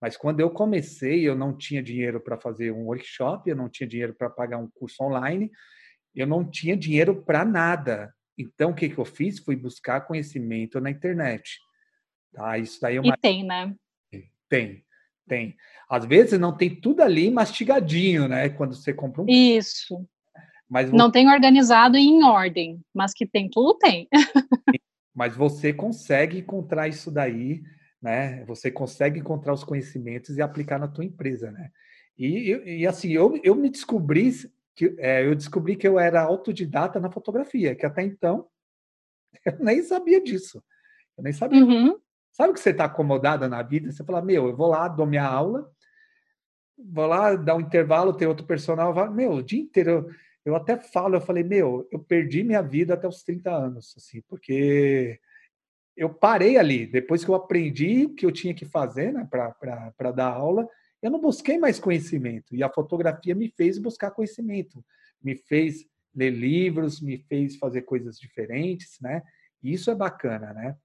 [0.00, 3.88] mas quando eu comecei, eu não tinha dinheiro para fazer um workshop, eu não tinha
[3.88, 5.50] dinheiro para pagar um curso online,
[6.14, 8.14] eu não tinha dinheiro para nada.
[8.38, 9.40] Então, o que, que eu fiz?
[9.40, 11.58] Fui buscar conhecimento na internet.
[12.32, 12.56] Tá?
[12.56, 13.14] Isso daí é uma...
[13.14, 13.74] E tem, né?
[14.48, 14.84] Tem,
[15.30, 15.56] tem.
[15.88, 18.48] Às vezes não tem tudo ali mastigadinho, né?
[18.48, 19.26] Quando você compra um.
[19.28, 20.04] Isso.
[20.68, 20.96] Mas você...
[20.96, 24.08] Não tem organizado e em ordem, mas que tem tudo, tem.
[25.14, 27.60] mas você consegue encontrar isso daí
[28.00, 28.44] né?
[28.46, 31.70] Você consegue encontrar os conhecimentos e aplicar na tua empresa, né?
[32.16, 34.32] E, e, e assim, eu, eu me descobri
[34.74, 38.46] que é, eu descobri que eu era autodidata na fotografia, que até então
[39.44, 40.62] eu nem sabia disso.
[41.16, 41.62] Eu nem sabia.
[41.62, 41.98] Uhum.
[42.32, 43.90] Sabe que você está acomodada na vida?
[43.90, 45.70] Você fala, meu, eu vou lá, dou minha aula,
[46.78, 49.90] vou lá, dar um intervalo, tem outro personal, vai, meu, o dia inteiro.
[49.90, 50.10] Eu,
[50.44, 54.22] eu até falo, eu falei, meu, eu perdi minha vida até os 30 anos, assim,
[54.28, 55.20] porque
[55.96, 56.86] eu parei ali.
[56.86, 60.66] Depois que eu aprendi o que eu tinha que fazer né, para dar aula,
[61.02, 62.54] eu não busquei mais conhecimento.
[62.54, 64.84] E a fotografia me fez buscar conhecimento,
[65.22, 69.22] me fez ler livros, me fez fazer coisas diferentes, né?
[69.62, 70.76] E isso é bacana, né?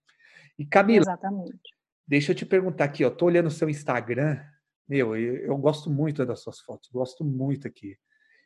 [0.57, 1.59] E Camila, Exatamente.
[2.07, 4.39] deixa eu te perguntar aqui, ó, tô olhando o seu Instagram,
[4.87, 7.97] meu, eu, eu, gosto muito das suas fotos, gosto muito aqui.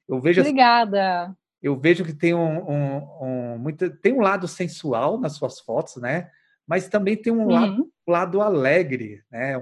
[0.08, 1.36] Eu vejo Obrigada.
[1.62, 5.98] eu vejo que tem um, um, um, muito, tem um lado sensual nas suas fotos,
[5.98, 6.32] né?
[6.66, 7.52] Mas também tem um uhum.
[7.52, 9.58] lado, lado alegre, né?
[9.58, 9.62] Um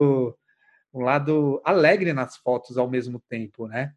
[0.00, 0.38] lado,
[0.92, 3.92] um lado alegre nas fotos ao mesmo tempo, né?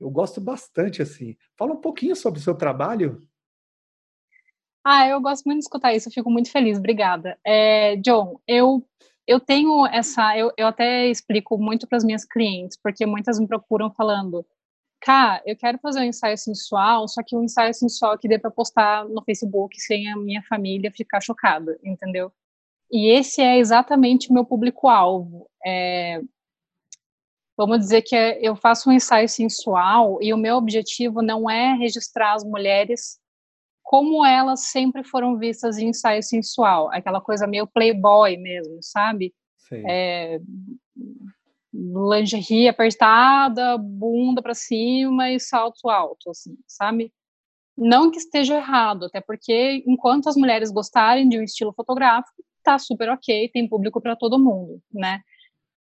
[0.00, 1.36] Eu gosto bastante assim.
[1.56, 3.20] Fala um pouquinho sobre o seu trabalho.
[4.84, 7.38] Ah, eu gosto muito de escutar isso, fico muito feliz, obrigada.
[7.46, 8.84] É, John, eu,
[9.26, 13.46] eu tenho essa, eu, eu até explico muito para as minhas clientes, porque muitas me
[13.46, 14.44] procuram falando,
[15.00, 18.50] cá, eu quero fazer um ensaio sensual, só que um ensaio sensual que dê para
[18.50, 22.32] postar no Facebook sem a minha família ficar chocada, entendeu?
[22.90, 25.48] E esse é exatamente o meu público-alvo.
[25.64, 26.20] É,
[27.56, 32.34] vamos dizer que eu faço um ensaio sensual e o meu objetivo não é registrar
[32.34, 33.21] as mulheres
[33.92, 39.34] como elas sempre foram vistas em ensaio sensual, aquela coisa meio playboy mesmo, sabe?
[39.86, 40.40] É,
[41.74, 47.12] lingerie apertada, bunda para cima e salto alto, assim, sabe?
[47.76, 52.78] Não que esteja errado, até porque enquanto as mulheres gostarem de um estilo fotográfico, tá
[52.78, 55.20] super ok, tem público para todo mundo, né?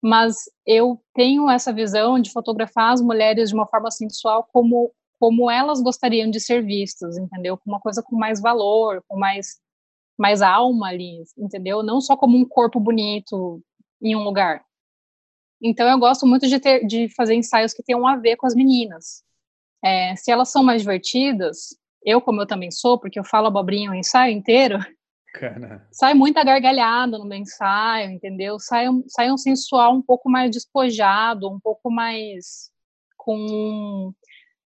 [0.02, 5.50] Mas eu tenho essa visão de fotografar as mulheres de uma forma sensual como como
[5.50, 7.58] elas gostariam de ser vistas, entendeu?
[7.58, 9.60] Com uma coisa com mais valor, com mais
[10.18, 11.82] mais alma ali, entendeu?
[11.82, 13.62] Não só como um corpo bonito
[14.02, 14.62] em um lugar.
[15.62, 18.54] Então eu gosto muito de ter de fazer ensaios que tenham a ver com as
[18.54, 19.22] meninas.
[19.84, 23.90] É, se elas são mais divertidas, eu como eu também sou, porque eu falo abobrinha
[23.90, 24.78] o ensaio inteiro,
[25.34, 25.86] Cara.
[25.92, 28.58] sai muita gargalhada no meu ensaio, entendeu?
[28.58, 32.70] Sai, sai um sensual um pouco mais despojado, um pouco mais
[33.16, 34.12] com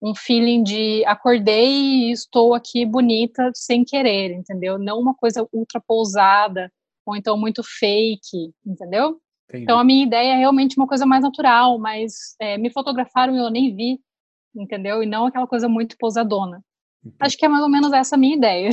[0.01, 4.79] um feeling de acordei e estou aqui bonita sem querer, entendeu?
[4.79, 6.71] Não uma coisa ultra pousada
[7.05, 9.21] ou então muito fake, entendeu?
[9.49, 9.65] Entendi.
[9.65, 13.39] Então a minha ideia é realmente uma coisa mais natural, mas é, me fotografaram e
[13.39, 13.99] eu nem vi,
[14.55, 15.03] entendeu?
[15.03, 16.63] E não aquela coisa muito pousadona.
[17.03, 17.17] Entendi.
[17.21, 18.71] Acho que é mais ou menos essa a minha ideia.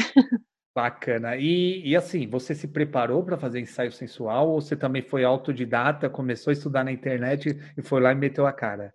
[0.76, 1.38] Bacana.
[1.38, 6.10] E, e assim, você se preparou para fazer ensaio sensual ou você também foi autodidata,
[6.10, 8.94] começou a estudar na internet e foi lá e meteu a cara?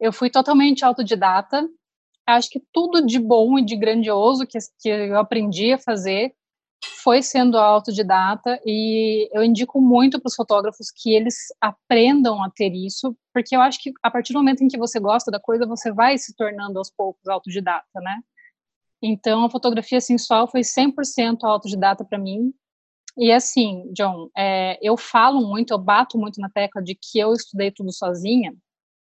[0.00, 1.68] Eu fui totalmente autodidata.
[2.26, 6.34] Acho que tudo de bom e de grandioso que, que eu aprendi a fazer
[7.02, 12.72] foi sendo autodidata e eu indico muito para os fotógrafos que eles aprendam a ter
[12.72, 15.66] isso, porque eu acho que a partir do momento em que você gosta da coisa,
[15.66, 18.20] você vai se tornando aos poucos autodidata, né?
[19.02, 22.52] Então, a fotografia sensual foi 100% autodidata para mim.
[23.16, 27.32] E assim, John, é, eu falo muito, eu bato muito na tecla de que eu
[27.32, 28.54] estudei tudo sozinha,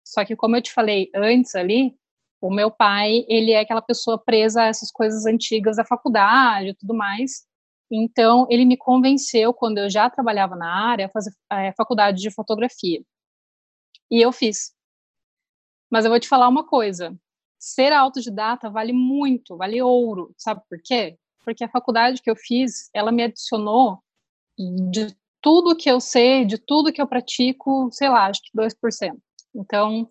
[0.06, 1.96] só que, como eu te falei antes ali,
[2.40, 6.74] o meu pai, ele é aquela pessoa presa a essas coisas antigas da faculdade e
[6.74, 7.44] tudo mais.
[7.90, 12.30] Então, ele me convenceu, quando eu já trabalhava na área, a fazer a faculdade de
[12.30, 13.02] fotografia.
[14.08, 14.72] E eu fiz.
[15.90, 17.16] Mas eu vou te falar uma coisa:
[17.58, 20.32] ser autodidata vale muito, vale ouro.
[20.38, 21.18] Sabe por quê?
[21.44, 23.98] Porque a faculdade que eu fiz, ela me adicionou
[24.90, 29.20] de tudo que eu sei, de tudo que eu pratico, sei lá, acho que 2%.
[29.56, 30.08] Então,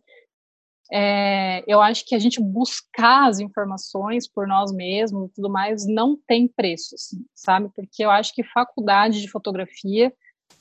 [0.92, 5.86] é, eu acho que a gente buscar as informações por nós mesmos e tudo mais
[5.88, 7.70] não tem preço, assim, sabe?
[7.76, 10.14] Porque eu acho que faculdade de fotografia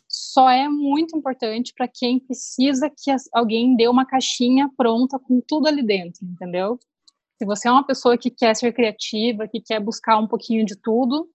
[0.09, 5.67] só é muito importante para quem precisa que alguém dê uma caixinha pronta com tudo
[5.67, 6.79] ali dentro, entendeu?
[7.37, 10.77] Se você é uma pessoa que quer ser criativa, que quer buscar um pouquinho de
[10.77, 11.29] tudo,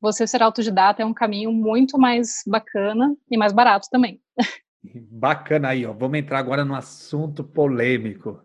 [0.00, 4.20] você ser autodidata é um caminho muito mais bacana e mais barato também.
[4.82, 5.92] Bacana aí, ó.
[5.92, 8.42] Vamos entrar agora no assunto polêmico.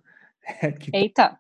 [0.94, 1.40] Eita!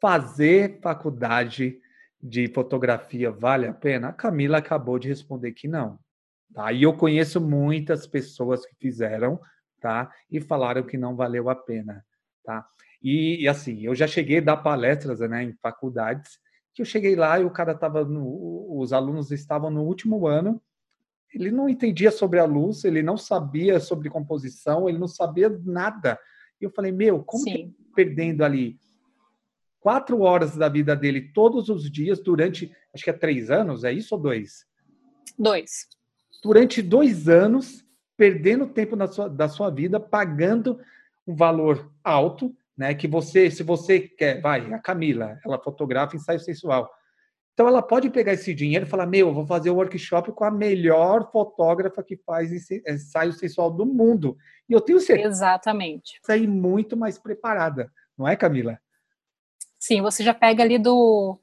[0.00, 1.78] Fazer faculdade
[2.22, 4.08] de fotografia vale a pena?
[4.08, 5.98] A Camila acabou de responder que não.
[6.54, 6.72] Tá?
[6.72, 9.40] E eu conheço muitas pessoas que fizeram,
[9.80, 10.10] tá?
[10.30, 12.04] E falaram que não valeu a pena,
[12.44, 12.66] tá?
[13.02, 16.38] E, e assim, eu já cheguei a dar palestras, né, em faculdades,
[16.74, 20.60] que eu cheguei lá e o cara tava no, os alunos estavam no último ano
[21.32, 26.18] ele não entendia sobre a luz, ele não sabia sobre composição, ele não sabia nada.
[26.60, 27.52] E eu falei, meu, como Sim.
[27.52, 28.78] que tá perdendo ali
[29.80, 33.92] quatro horas da vida dele todos os dias durante, acho que é três anos, é
[33.92, 34.66] isso ou dois?
[35.38, 35.88] Dois.
[36.42, 37.84] Durante dois anos,
[38.16, 40.78] perdendo tempo da sua, da sua vida, pagando
[41.26, 42.94] um valor alto, né?
[42.94, 46.90] Que você, se você quer, vai, a Camila, ela fotografa ensaio sensual.
[47.60, 50.32] Então ela pode pegar esse dinheiro e falar: Meu, eu vou fazer o um workshop
[50.32, 52.50] com a melhor fotógrafa que faz
[52.88, 54.34] ensaio sensual do mundo.
[54.66, 55.28] E eu tenho certeza.
[55.28, 56.18] Exatamente.
[56.24, 58.80] Sair muito mais preparada, não é, Camila?
[59.78, 61.38] Sim, você já pega ali do.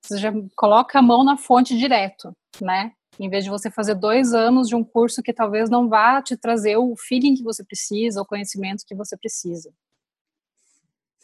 [0.00, 2.90] Você já coloca a mão na fonte direto, né?
[3.20, 6.36] Em vez de você fazer dois anos de um curso que talvez não vá te
[6.36, 9.72] trazer o feeling que você precisa, o conhecimento que você precisa.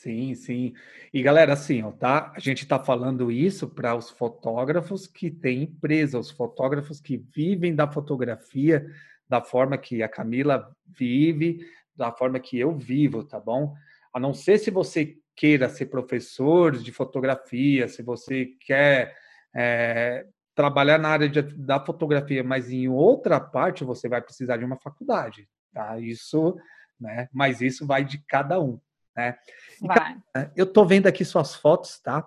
[0.00, 0.74] Sim, sim.
[1.12, 2.32] E galera, assim, ó, tá?
[2.36, 7.74] A gente está falando isso para os fotógrafos que têm empresa, os fotógrafos que vivem
[7.74, 8.86] da fotografia
[9.28, 13.74] da forma que a Camila vive, da forma que eu vivo, tá bom?
[14.14, 19.16] A não ser se você queira ser professor de fotografia, se você quer
[19.54, 24.64] é, trabalhar na área de, da fotografia, mas em outra parte você vai precisar de
[24.64, 25.98] uma faculdade, tá?
[25.98, 26.56] Isso,
[27.00, 27.28] né?
[27.32, 28.80] Mas isso vai de cada um,
[29.18, 29.38] né?
[29.82, 32.26] E, eu tô vendo aqui suas fotos, tá?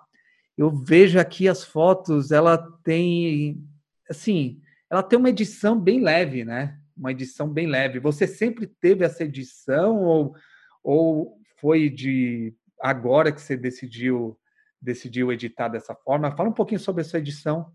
[0.56, 3.62] Eu vejo aqui as fotos, ela tem,
[4.08, 6.78] assim, ela tem uma edição bem leve, né?
[6.96, 7.98] uma edição bem leve.
[7.98, 10.34] Você sempre teve essa edição ou,
[10.82, 14.38] ou foi de agora que você decidiu
[14.80, 16.34] decidiu editar dessa forma?
[16.34, 17.72] Fala um pouquinho sobre essa edição.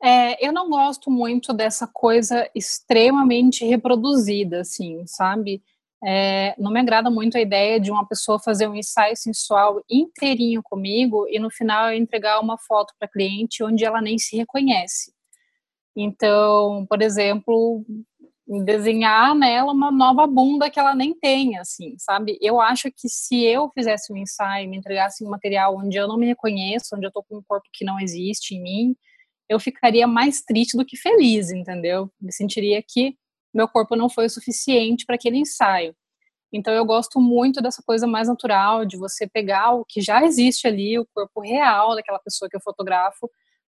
[0.00, 5.60] É, eu não gosto muito dessa coisa extremamente reproduzida, assim, sabe?
[6.04, 10.62] É, não me agrada muito a ideia de uma pessoa fazer um ensaio sensual inteirinho
[10.62, 15.12] comigo e no final eu entregar uma foto para cliente onde ela nem se reconhece.
[15.96, 17.84] Então, por exemplo,
[18.64, 22.38] desenhar nela uma nova bunda que ela nem tem, assim, sabe?
[22.40, 26.16] Eu acho que se eu fizesse um ensaio, me entregasse um material onde eu não
[26.16, 28.96] me reconheço, onde eu tô com um corpo que não existe em mim,
[29.48, 32.10] eu ficaria mais triste do que feliz, entendeu?
[32.20, 33.16] Me sentiria que
[33.52, 35.94] meu corpo não foi o suficiente para aquele ensaio.
[36.52, 40.66] Então eu gosto muito dessa coisa mais natural de você pegar o que já existe
[40.66, 43.30] ali, o corpo real daquela pessoa que eu fotografo,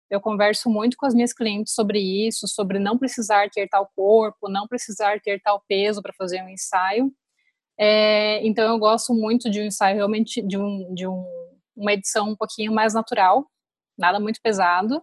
[0.09, 4.49] eu converso muito com as minhas clientes sobre isso, sobre não precisar ter tal corpo,
[4.49, 7.11] não precisar ter tal peso para fazer um ensaio.
[7.79, 11.25] É, então eu gosto muito de um ensaio realmente de, um, de um,
[11.75, 13.47] uma edição um pouquinho mais natural,
[13.97, 15.01] nada muito pesado.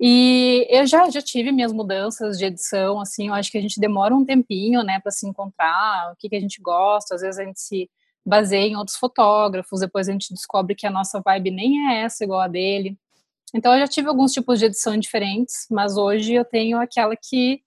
[0.00, 3.80] E eu já, já tive minhas mudanças de edição, assim, eu acho que a gente
[3.80, 7.38] demora um tempinho, né, para se encontrar, o que, que a gente gosta, às vezes
[7.38, 7.90] a gente se
[8.24, 12.22] baseia em outros fotógrafos, depois a gente descobre que a nossa vibe nem é essa
[12.22, 12.96] igual a dele.
[13.54, 17.62] Então eu já tive alguns tipos de edição diferentes, mas hoje eu tenho aquela que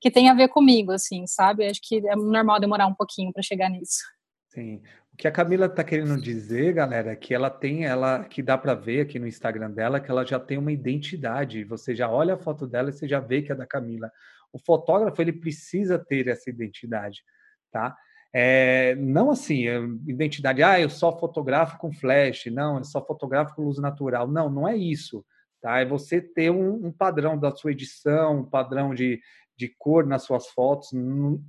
[0.00, 1.66] que tem a ver comigo, assim, sabe?
[1.66, 4.00] Acho que é normal demorar um pouquinho para chegar nisso.
[4.48, 4.80] Sim.
[5.20, 9.02] Que a Camila está querendo dizer, galera, que ela tem, ela que dá para ver
[9.02, 11.62] aqui no Instagram dela, que ela já tem uma identidade.
[11.64, 14.10] Você já olha a foto dela e você já vê que é da Camila.
[14.50, 17.22] O fotógrafo ele precisa ter essa identidade,
[17.70, 17.94] tá?
[18.32, 19.78] É, não assim, é,
[20.08, 24.26] identidade, ah, eu só fotografo com flash, não, eu só fotografo com luz natural.
[24.26, 25.22] Não, não é isso.
[25.60, 25.80] Tá?
[25.80, 29.20] É você ter um, um padrão da sua edição, um padrão de,
[29.60, 30.90] de cor nas suas fotos.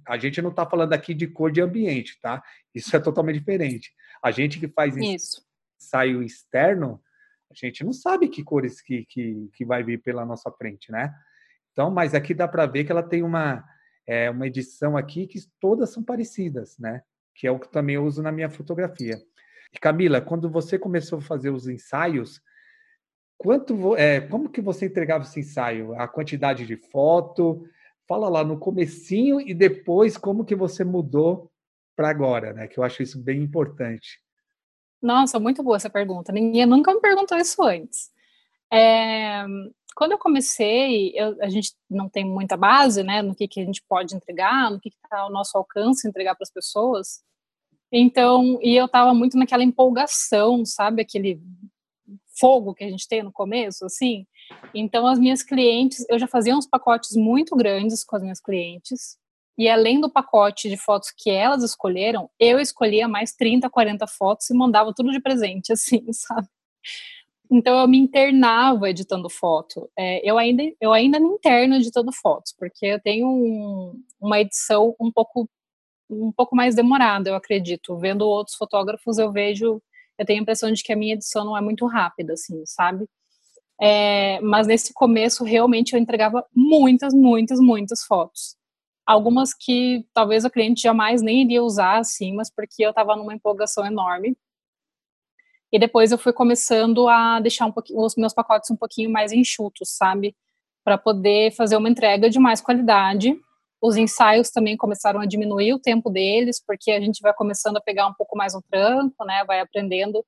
[0.06, 2.44] A gente não está falando aqui de cor de ambiente, tá?
[2.76, 3.94] Isso é totalmente diferente.
[4.22, 5.42] A gente que faz isso.
[5.80, 7.02] ensaio externo,
[7.50, 11.14] a gente não sabe que cores que, que, que vai vir pela nossa frente, né?
[11.72, 13.64] Então, mas aqui dá para ver que ela tem uma
[14.06, 17.02] é uma edição aqui que todas são parecidas, né?
[17.34, 19.18] Que é o que também eu uso na minha fotografia.
[19.72, 22.42] E Camila, quando você começou a fazer os ensaios,
[23.38, 25.94] quanto é, como que você entregava esse ensaio?
[25.96, 27.64] A quantidade de foto?
[28.12, 31.50] Fala lá no comecinho e depois como que você mudou
[31.96, 32.68] para agora, né?
[32.68, 34.20] Que eu acho isso bem importante.
[35.02, 36.30] Nossa, muito boa essa pergunta.
[36.34, 38.10] Ninguém nunca me perguntou isso antes.
[38.70, 39.46] É,
[39.96, 43.66] quando eu comecei, eu, a gente não tem muita base, né, no que, que a
[43.66, 47.24] gente pode entregar, no que está ao nosso alcance entregar para as pessoas.
[47.90, 51.42] Então, e eu estava muito naquela empolgação, sabe, aquele
[52.38, 54.28] fogo que a gente tem no começo, assim.
[54.74, 59.18] Então, as minhas clientes, eu já fazia uns pacotes muito grandes com as minhas clientes.
[59.58, 64.50] E além do pacote de fotos que elas escolheram, eu escolhia mais 30, 40 fotos
[64.50, 66.48] e mandava tudo de presente, assim, sabe?
[67.52, 69.90] Então eu me internava editando foto.
[69.98, 74.96] É, eu, ainda, eu ainda me interno editando fotos, porque eu tenho um, uma edição
[75.00, 75.50] um pouco,
[76.10, 77.98] um pouco mais demorada, eu acredito.
[77.98, 79.82] Vendo outros fotógrafos, eu vejo,
[80.18, 83.06] eu tenho a impressão de que a minha edição não é muito rápida, assim, sabe?
[83.82, 88.56] É, mas nesse começo, realmente, eu entregava muitas, muitas, muitas fotos.
[89.06, 93.34] Algumas que talvez o cliente jamais nem iria usar, assim, mas porque eu estava numa
[93.34, 94.38] empolgação enorme
[95.72, 99.90] e depois eu fui começando a deixar um os meus pacotes um pouquinho mais enxutos,
[99.96, 100.36] sabe?
[100.84, 103.36] Para poder fazer uma entrega de mais qualidade.
[103.82, 107.82] Os ensaios também começaram a diminuir o tempo deles, porque a gente vai começando a
[107.82, 109.46] pegar um pouco mais o tranco, né?
[109.48, 110.24] Vai aprendendo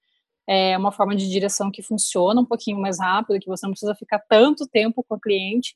[0.47, 3.95] é, uma forma de direção que funciona um pouquinho mais rápido, que você não precisa
[3.95, 5.75] ficar tanto tempo com o cliente,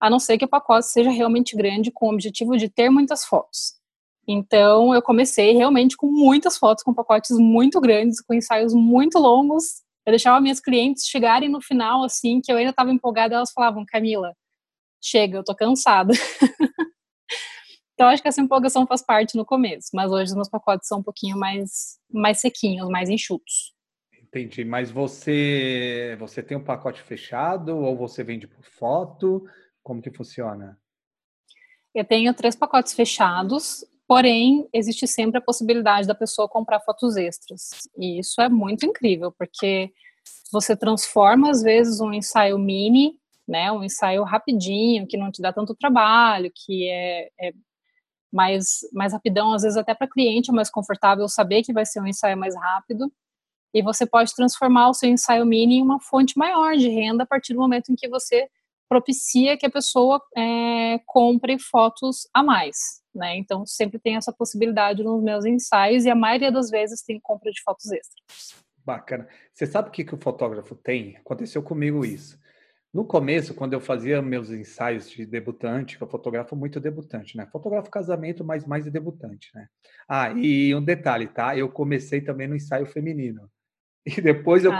[0.00, 3.24] a não ser que o pacote seja realmente grande, com o objetivo de ter muitas
[3.24, 3.74] fotos.
[4.26, 9.82] Então, eu comecei realmente com muitas fotos, com pacotes muito grandes, com ensaios muito longos.
[10.06, 13.84] Eu deixava minhas clientes chegarem no final, assim, que eu ainda estava empolgada, elas falavam,
[13.86, 14.34] Camila,
[15.02, 16.12] chega, eu tô cansada.
[18.00, 21.00] Então, acho que essa empolgação faz parte no começo, mas hoje os meus pacotes são
[21.00, 23.74] um pouquinho mais, mais sequinhos, mais enxutos.
[24.32, 29.44] Entendi, mas você você tem um pacote fechado ou você vende por foto?
[29.82, 30.78] Como que funciona?
[31.92, 37.88] Eu tenho três pacotes fechados, porém existe sempre a possibilidade da pessoa comprar fotos extras.
[37.98, 39.92] E isso é muito incrível, porque
[40.52, 43.18] você transforma às vezes um ensaio mini,
[43.48, 47.52] né, um ensaio rapidinho, que não te dá tanto trabalho, que é, é
[48.32, 52.00] mais, mais rapidão, às vezes até para cliente é mais confortável saber que vai ser
[52.00, 53.12] um ensaio mais rápido
[53.72, 57.26] e você pode transformar o seu ensaio mini em uma fonte maior de renda a
[57.26, 58.48] partir do momento em que você
[58.88, 62.76] propicia que a pessoa é, compre fotos a mais,
[63.14, 63.36] né?
[63.36, 67.52] Então sempre tem essa possibilidade nos meus ensaios e a maioria das vezes tem compra
[67.52, 68.64] de fotos extras.
[68.84, 69.28] Bacana.
[69.54, 71.16] Você sabe o que, que o fotógrafo tem?
[71.18, 72.40] Aconteceu comigo isso.
[72.92, 77.46] No começo, quando eu fazia meus ensaios de debutante, que eu fotografo muito debutante, né?
[77.52, 79.68] Fotografo casamento, mas mais de debutante, né?
[80.08, 81.56] Ah, e um detalhe, tá?
[81.56, 83.48] Eu comecei também no ensaio feminino.
[84.04, 84.78] E depois eu ah,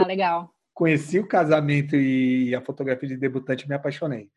[0.72, 4.30] conheci o casamento e a fotografia de debutante e me apaixonei.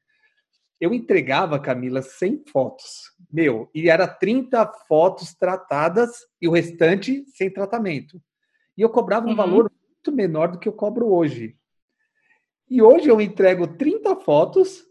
[0.79, 3.13] Eu entregava, Camila, 100 fotos.
[3.31, 6.11] Meu, e era 30 fotos tratadas
[6.41, 8.21] e o restante sem tratamento.
[8.77, 9.35] E eu cobrava um uhum.
[9.35, 11.55] valor muito menor do que eu cobro hoje.
[12.69, 14.83] E hoje eu entrego 30 fotos,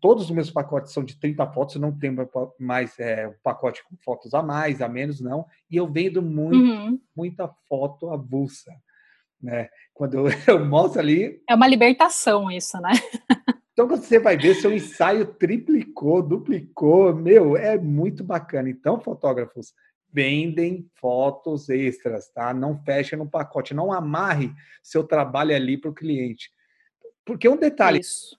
[0.00, 2.28] todos os meus pacotes são de 30 fotos, não tenho
[2.58, 5.46] mais é, um pacote com fotos a mais, a menos, não.
[5.70, 7.00] E eu vendo muito, uhum.
[7.16, 8.72] muita foto avulsa
[9.42, 9.68] né?
[9.94, 11.42] Quando eu, eu mostro ali.
[11.48, 12.92] É uma libertação isso, né?
[13.72, 18.68] Então, quando você vai ver, seu ensaio triplicou, duplicou, meu, é muito bacana.
[18.68, 19.72] Então, fotógrafos,
[20.12, 22.52] vendem fotos extras, tá?
[22.52, 26.50] Não fecha no pacote, não amarre seu trabalho ali para o cliente.
[27.24, 28.00] Porque um detalhe.
[28.00, 28.38] Isso.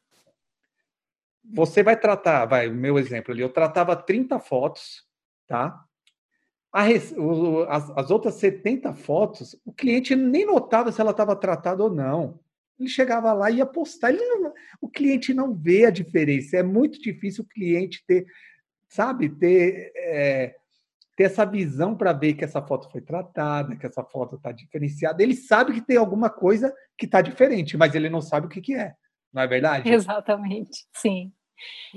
[1.54, 5.06] Você vai tratar, vai, o meu exemplo ali, eu tratava 30 fotos,
[5.48, 5.84] tá?
[7.18, 11.94] O, as, as, outras 70 fotos, o cliente nem notava se ela estava tratada ou
[11.94, 12.40] não.
[12.80, 14.14] Ele chegava lá e ia postar.
[14.14, 16.58] Não, o cliente não vê a diferença.
[16.58, 18.26] É muito difícil o cliente ter,
[18.88, 20.56] sabe, ter, é,
[21.18, 25.22] ter essa visão para ver que essa foto foi tratada, que essa foto está diferenciada.
[25.22, 28.62] Ele sabe que tem alguma coisa que está diferente, mas ele não sabe o que,
[28.62, 28.96] que é.
[29.34, 29.90] Não é verdade?
[29.90, 31.32] Exatamente, sim.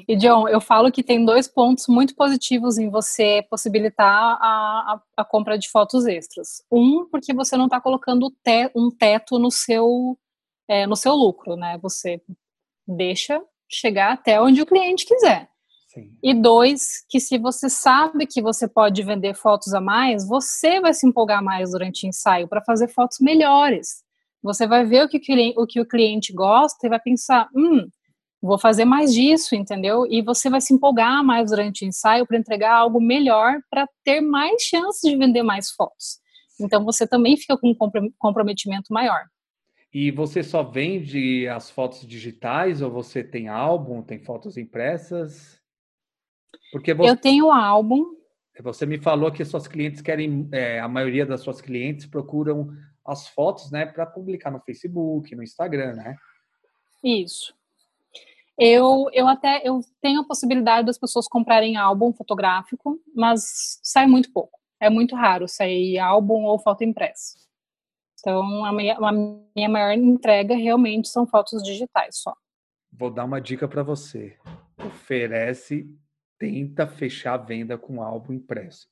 [0.09, 5.01] E, John, eu falo que tem dois pontos muito positivos em você possibilitar a, a,
[5.19, 6.63] a compra de fotos extras.
[6.71, 10.19] Um, porque você não está colocando te, um teto no seu,
[10.69, 11.79] é, no seu lucro, né?
[11.83, 12.21] Você
[12.87, 15.49] deixa chegar até onde o cliente quiser.
[15.89, 16.13] Sim.
[16.21, 20.93] E dois, que se você sabe que você pode vender fotos a mais, você vai
[20.93, 24.03] se empolgar mais durante o ensaio para fazer fotos melhores.
[24.43, 25.19] Você vai ver o que,
[25.57, 27.89] o que o cliente gosta e vai pensar: hum,
[28.47, 30.07] vou fazer mais disso, entendeu?
[30.07, 34.21] E você vai se empolgar mais durante o ensaio para entregar algo melhor para ter
[34.21, 36.19] mais chances de vender mais fotos.
[36.61, 39.25] Então você também fica com um comprometimento maior.
[39.93, 45.59] E você só vende as fotos digitais ou você tem álbum, tem fotos impressas?
[46.71, 48.05] Porque você, eu tenho álbum.
[48.61, 52.71] Você me falou que suas clientes querem, é, a maioria das suas clientes procuram
[53.07, 56.17] as fotos, né, para publicar no Facebook, no Instagram, né?
[57.03, 57.55] Isso.
[58.59, 64.33] Eu, eu até eu tenho a possibilidade das pessoas comprarem álbum fotográfico, mas sai muito
[64.33, 64.61] pouco.
[64.81, 67.37] É muito raro sair álbum ou foto impressa.
[68.21, 72.35] Então, a minha, a minha maior entrega realmente são fotos digitais só.
[72.93, 74.39] Vou dar uma dica para você.
[74.79, 75.87] Oferece,
[76.39, 78.89] tenta fechar a venda com álbum impresso,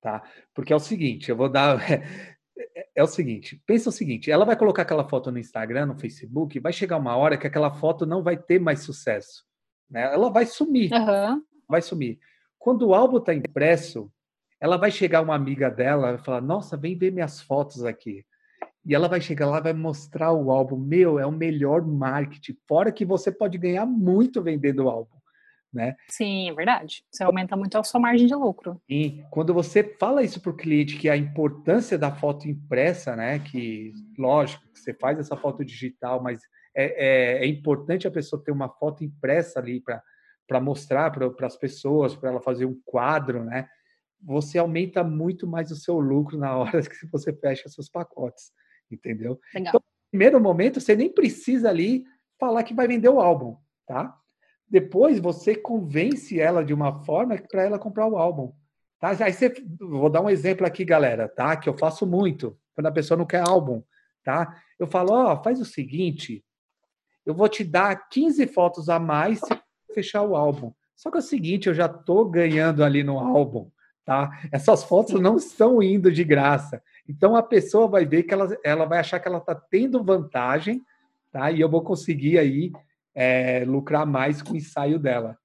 [0.00, 0.22] tá?
[0.54, 1.78] Porque é o seguinte, eu vou dar
[2.56, 5.98] É, é o seguinte, pensa o seguinte, ela vai colocar aquela foto no Instagram, no
[5.98, 9.44] Facebook, vai chegar uma hora que aquela foto não vai ter mais sucesso,
[9.90, 10.12] né?
[10.12, 11.42] Ela vai sumir, uhum.
[11.68, 12.18] vai sumir.
[12.58, 14.12] Quando o álbum está impresso,
[14.60, 18.24] ela vai chegar uma amiga dela e falar, nossa, vem ver minhas fotos aqui.
[18.84, 20.76] E ela vai chegar lá, vai mostrar o álbum.
[20.76, 22.56] Meu, é o melhor marketing.
[22.66, 25.21] Fora que você pode ganhar muito vendendo o álbum
[25.72, 25.96] né?
[26.08, 27.04] Sim, é verdade.
[27.10, 28.80] Você aumenta muito a sua margem de lucro.
[28.88, 33.38] E quando você fala isso para o cliente, que a importância da foto impressa, né?
[33.38, 36.42] Que, lógico, que você faz essa foto digital, mas
[36.74, 41.56] é, é, é importante a pessoa ter uma foto impressa ali para mostrar para as
[41.56, 43.68] pessoas, para ela fazer um quadro, né?
[44.24, 48.52] Você aumenta muito mais o seu lucro na hora que você fecha seus pacotes,
[48.90, 49.40] entendeu?
[49.54, 49.70] Legal.
[49.70, 52.04] Então, no primeiro momento, você nem precisa ali
[52.38, 53.56] falar que vai vender o álbum,
[53.86, 54.16] tá?
[54.72, 58.54] Depois você convence ela de uma forma para ela comprar o álbum.
[58.98, 59.10] Tá?
[59.22, 61.54] Aí você, vou dar um exemplo aqui, galera, tá?
[61.58, 63.82] Que eu faço muito quando a pessoa não quer álbum,
[64.24, 64.56] tá?
[64.78, 66.42] Eu falo, ó, oh, faz o seguinte,
[67.26, 69.60] eu vou te dar 15 fotos a mais se
[69.92, 70.72] fechar o álbum.
[70.96, 73.70] Só que é o seguinte, eu já estou ganhando ali no álbum,
[74.06, 74.30] tá?
[74.50, 76.82] Essas fotos não estão indo de graça.
[77.06, 80.80] Então a pessoa vai ver que ela, ela vai achar que ela está tendo vantagem,
[81.30, 81.50] tá?
[81.50, 82.72] E eu vou conseguir aí
[83.14, 85.36] é, lucrar mais com o ensaio dela.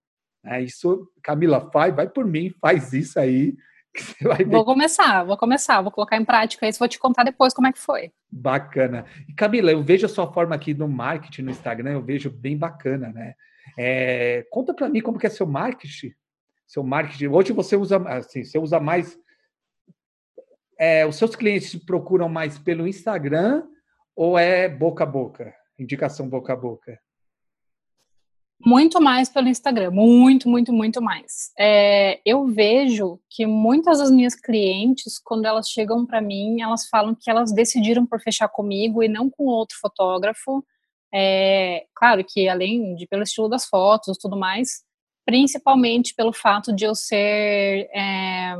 [0.45, 3.55] É, isso, Camila, vai, vai por mim, faz isso aí.
[4.47, 7.71] Vou começar, vou começar, vou colocar em prática isso, vou te contar depois como é
[7.71, 8.11] que foi.
[8.31, 9.05] Bacana.
[9.27, 12.55] E Camila, eu vejo a sua forma aqui no marketing, no Instagram, eu vejo bem
[12.55, 13.33] bacana, né?
[13.75, 16.13] É, conta para mim como que é seu marketing,
[16.67, 17.27] seu marketing.
[17.27, 19.17] Hoje você usa, assim, você usa mais,
[20.77, 23.63] é, os seus clientes procuram mais pelo Instagram
[24.15, 26.99] ou é boca a boca, indicação boca a boca?
[28.59, 31.51] Muito mais pelo Instagram, muito, muito, muito mais.
[31.57, 37.15] É, eu vejo que muitas das minhas clientes, quando elas chegam para mim, elas falam
[37.15, 40.65] que elas decidiram por fechar comigo e não com outro fotógrafo.
[41.13, 44.83] É, claro que além de pelo estilo das fotos, tudo mais,
[45.23, 48.55] principalmente pelo fato de eu ser é,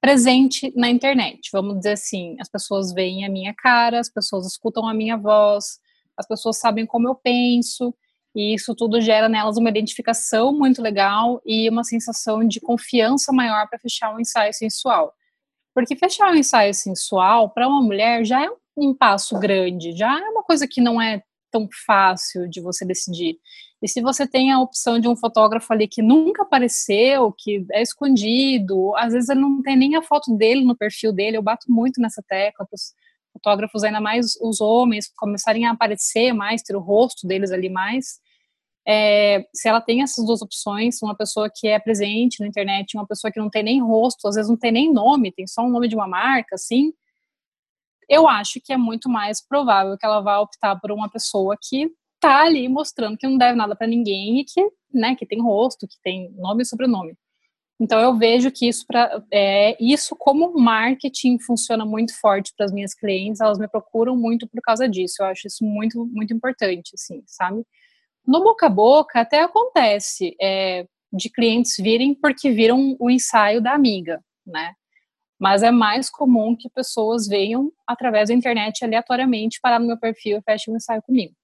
[0.00, 1.50] presente na internet.
[1.52, 5.78] Vamos dizer assim, as pessoas veem a minha cara, as pessoas escutam a minha voz,
[6.16, 7.94] as pessoas sabem como eu penso.
[8.34, 13.68] E isso tudo gera nelas uma identificação muito legal e uma sensação de confiança maior
[13.68, 15.12] para fechar um ensaio sensual.
[15.74, 20.28] Porque fechar um ensaio sensual para uma mulher já é um passo grande, já é
[20.28, 23.36] uma coisa que não é tão fácil de você decidir.
[23.82, 27.82] E se você tem a opção de um fotógrafo ali que nunca apareceu, que é
[27.82, 31.66] escondido, às vezes ele não tem nem a foto dele no perfil dele, eu bato
[31.68, 32.92] muito nessa tecla para os
[33.32, 38.20] fotógrafos, ainda mais os homens, começarem a aparecer mais, ter o rosto deles ali mais.
[38.86, 43.06] É, se ela tem essas duas opções, uma pessoa que é presente na internet, uma
[43.06, 45.70] pessoa que não tem nem rosto, às vezes não tem nem nome, tem só um
[45.70, 46.92] nome de uma marca, assim,
[48.10, 51.88] eu acho que é muito mais provável que ela vá optar por uma pessoa que
[52.18, 54.60] tá ali mostrando que não deve nada para ninguém e que,
[54.92, 57.14] né, que tem rosto, que tem nome e sobrenome.
[57.80, 62.72] Então eu vejo que isso para é, isso como marketing funciona muito forte para as
[62.72, 65.16] minhas clientes, elas me procuram muito por causa disso.
[65.20, 67.64] Eu acho isso muito muito importante, assim, sabe?
[68.26, 73.72] No boca a boca até acontece é, de clientes virem porque viram o ensaio da
[73.72, 74.74] amiga, né?
[75.38, 80.36] Mas é mais comum que pessoas venham através da internet aleatoriamente parar no meu perfil
[80.36, 81.34] e fechem um ensaio comigo.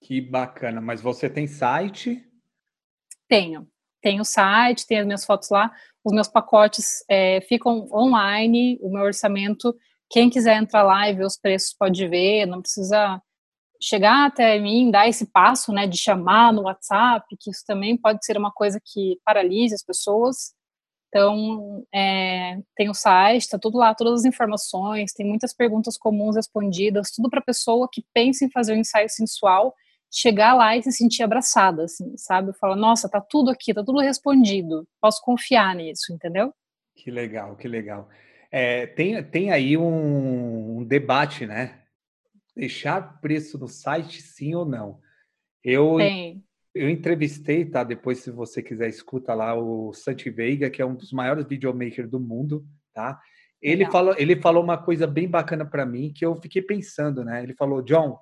[0.00, 0.80] Que bacana.
[0.80, 2.24] Mas você tem site?
[3.28, 3.68] Tenho
[4.06, 5.68] tem o site, tem as minhas fotos lá,
[6.04, 9.74] os meus pacotes é, ficam online, o meu orçamento,
[10.08, 13.20] quem quiser entrar lá e ver os preços pode ver, não precisa
[13.82, 18.24] chegar até mim, dar esse passo, né, de chamar no WhatsApp, que isso também pode
[18.24, 20.54] ser uma coisa que paralise as pessoas.
[21.08, 26.36] Então, é, tem o site, está tudo lá, todas as informações, tem muitas perguntas comuns
[26.36, 29.74] respondidas, tudo para a pessoa que pensa em fazer um ensaio sensual
[30.10, 32.52] chegar lá e se sentir abraçada, assim, sabe?
[32.58, 36.52] Falar, nossa, tá tudo aqui, tá tudo respondido, posso confiar nisso, entendeu?
[36.94, 38.08] Que legal, que legal.
[38.50, 41.82] É, tem, tem aí um, um, debate, né?
[42.54, 44.98] Deixar preço no site, sim ou não?
[45.62, 46.42] Eu, tem.
[46.74, 47.84] eu entrevistei, tá?
[47.84, 52.08] Depois, se você quiser, escuta lá o Santi Veiga, que é um dos maiores videomakers
[52.08, 53.20] do mundo, tá?
[53.60, 57.42] Ele falou, ele falou uma coisa bem bacana para mim que eu fiquei pensando, né?
[57.42, 58.18] Ele falou, John,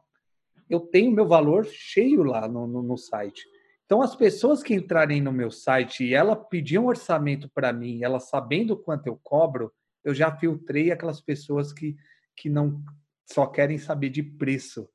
[0.68, 3.44] eu tenho meu valor cheio lá no, no, no site.
[3.84, 8.02] Então, as pessoas que entrarem no meu site e ela pedir um orçamento para mim,
[8.02, 11.94] ela sabendo quanto eu cobro, eu já filtrei aquelas pessoas que,
[12.36, 12.82] que não
[13.30, 14.88] só querem saber de preço.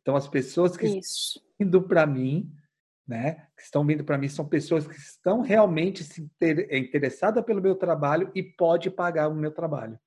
[0.00, 1.38] Então, as pessoas que Isso.
[1.38, 2.50] estão vindo para mim,
[3.06, 6.28] né, que estão vindo para mim, são pessoas que estão realmente se
[6.70, 9.98] interessadas pelo meu trabalho e pode pagar o meu trabalho.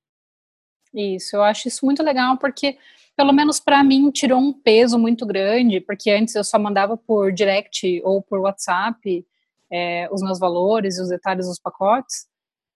[0.92, 2.76] Isso, eu acho isso muito legal porque
[3.20, 7.30] pelo menos para mim, tirou um peso muito grande, porque antes eu só mandava por
[7.30, 9.26] direct ou por WhatsApp
[9.70, 12.26] é, os meus valores e os detalhes dos pacotes.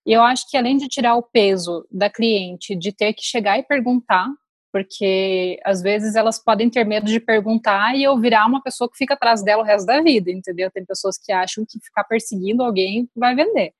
[0.07, 3.59] E eu acho que além de tirar o peso da cliente de ter que chegar
[3.59, 4.29] e perguntar,
[4.71, 8.99] porque às vezes elas podem ter medo de perguntar e eu virar uma pessoa que
[8.99, 10.71] fica atrás dela o resto da vida, entendeu?
[10.71, 13.73] Tem pessoas que acham que ficar perseguindo alguém vai vender.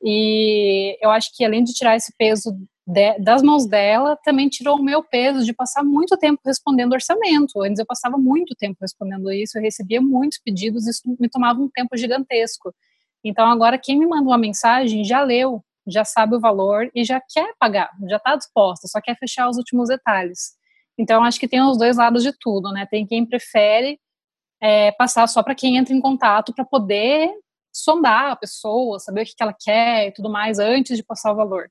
[0.00, 2.56] E eu acho que além de tirar esse peso
[2.86, 7.62] de, das mãos dela, também tirou o meu peso de passar muito tempo respondendo orçamento.
[7.62, 11.68] Antes eu passava muito tempo respondendo isso, eu recebia muitos pedidos, isso me tomava um
[11.68, 12.74] tempo gigantesco.
[13.24, 17.20] Então agora quem me manda uma mensagem já leu, já sabe o valor e já
[17.20, 20.52] quer pagar, já está disposta, só quer fechar os últimos detalhes.
[20.98, 22.86] Então acho que tem os dois lados de tudo, né?
[22.90, 23.98] Tem quem prefere
[24.60, 27.30] é, passar só para quem entra em contato para poder
[27.72, 31.32] sondar a pessoa, saber o que, que ela quer e tudo mais antes de passar
[31.32, 31.70] o valor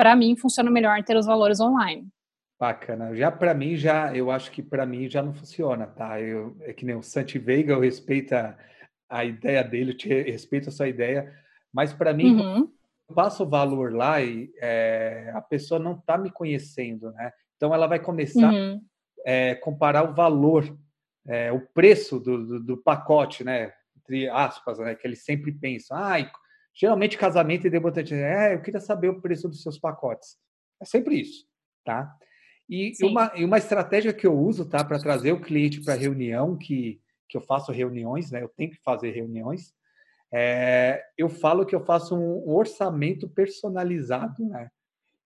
[0.00, 2.08] para mim funciona melhor ter os valores online.
[2.58, 3.14] Bacana.
[3.14, 6.18] Já para mim, já eu acho que para mim já não funciona, tá?
[6.18, 8.56] Eu, é que nem o Santi Veiga, eu respeito a,
[9.10, 11.30] a ideia dele, eu te respeito a sua ideia,
[11.70, 12.72] mas para mim, uhum.
[13.10, 17.30] eu passo o valor lá e é, a pessoa não está me conhecendo, né?
[17.56, 18.80] Então ela vai começar uhum.
[19.22, 20.78] é, comparar o valor,
[21.28, 23.70] é, o preço do, do, do, pacote, né?
[23.98, 24.94] Entre aspas, né?
[24.94, 26.18] Que eles sempre pensam, ah,
[26.80, 30.38] geralmente casamento e debutante, é, eu queria saber o preço dos seus pacotes.
[30.80, 31.44] É sempre isso,
[31.84, 32.10] tá?
[32.66, 36.56] E uma, e uma estratégia que eu uso, tá, para trazer o cliente para reunião,
[36.56, 38.42] que, que eu faço reuniões, né?
[38.42, 39.74] Eu tenho que fazer reuniões.
[40.32, 44.70] É, eu falo que eu faço um orçamento personalizado, né?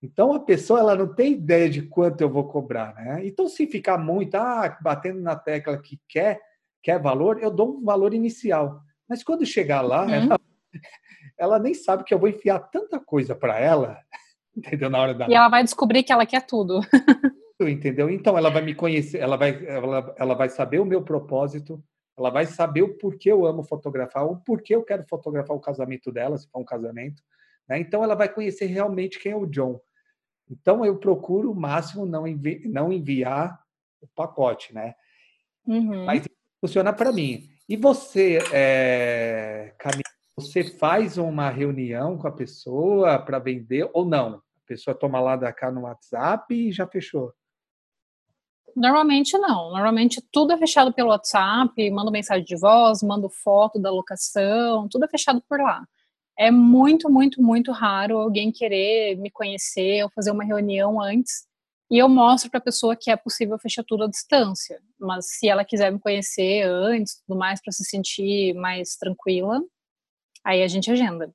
[0.02, 3.24] Então a pessoa ela não tem ideia de quanto eu vou cobrar, né?
[3.24, 6.40] Então se ficar muito, ah, batendo na tecla que quer,
[6.82, 8.82] quer valor, eu dou um valor inicial.
[9.08, 10.14] Mas quando chegar lá, uhum.
[10.14, 10.40] ela,
[11.38, 13.98] ela nem sabe que eu vou enfiar tanta coisa para ela
[14.56, 14.88] entendeu?
[14.88, 15.28] Na hora da...
[15.28, 16.80] E ela vai descobrir que ela quer tudo.
[17.60, 18.10] entendeu?
[18.10, 21.82] Então ela vai me conhecer, ela vai, ela, ela vai saber o meu propósito,
[22.16, 26.12] ela vai saber o porquê eu amo fotografar, o porquê eu quero fotografar o casamento
[26.12, 27.22] dela, se for um casamento.
[27.68, 27.78] Né?
[27.78, 29.80] Então ela vai conhecer realmente quem é o John.
[30.50, 33.58] Então eu procuro o máximo não, envi não enviar
[34.00, 34.94] o pacote, né?
[35.66, 36.04] Uhum.
[36.04, 36.24] Mas
[36.60, 37.48] funciona para mim.
[37.66, 40.02] E você, é, Camila,
[40.36, 44.36] você faz uma reunião com a pessoa para vender ou não?
[44.36, 47.32] A pessoa toma lá da cá no WhatsApp e já fechou.
[48.74, 49.70] Normalmente não.
[49.70, 55.04] Normalmente tudo é fechado pelo WhatsApp, mando mensagem de voz, mando foto da locação, tudo
[55.04, 55.86] é fechado por lá.
[56.36, 61.46] É muito, muito, muito raro alguém querer me conhecer ou fazer uma reunião antes
[61.90, 64.80] e eu mostro para a pessoa que é possível fechar tudo à distância.
[64.98, 69.62] Mas se ela quiser me conhecer antes, tudo mais para se sentir mais tranquila,
[70.44, 71.34] aí a gente agenda.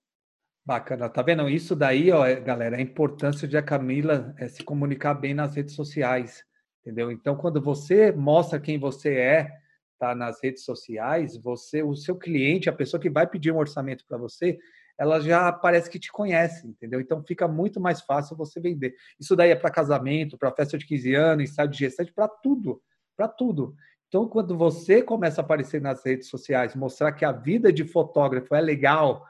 [0.66, 1.50] Bacana, tá vendo?
[1.50, 5.56] Isso daí, ó, é, galera, a importância de a Camila é se comunicar bem nas
[5.56, 6.44] redes sociais,
[6.82, 7.12] entendeu?
[7.12, 9.52] Então, quando você mostra quem você é,
[9.98, 14.06] tá nas redes sociais, você, o seu cliente, a pessoa que vai pedir um orçamento
[14.08, 14.60] para você,
[14.98, 17.00] ela já parece que te conhece, entendeu?
[17.00, 18.94] Então fica muito mais fácil você vender.
[19.20, 22.82] Isso daí é para casamento, para festa de 15 anos, ensaio de gestante, para tudo,
[23.16, 23.76] para tudo.
[24.10, 28.56] Então, quando você começa a aparecer nas redes sociais, mostrar que a vida de fotógrafo
[28.56, 29.24] é legal,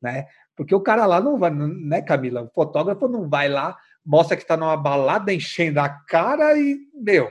[0.00, 0.28] né?
[0.56, 2.42] Porque o cara lá não vai, né, Camila?
[2.42, 3.76] O fotógrafo não vai lá,
[4.06, 7.28] mostra que está numa balada enchendo a cara e, meu,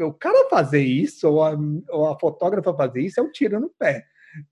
[0.00, 1.56] o cara fazer isso, ou a,
[1.90, 4.04] ou a fotógrafa fazer isso, é um tiro no pé.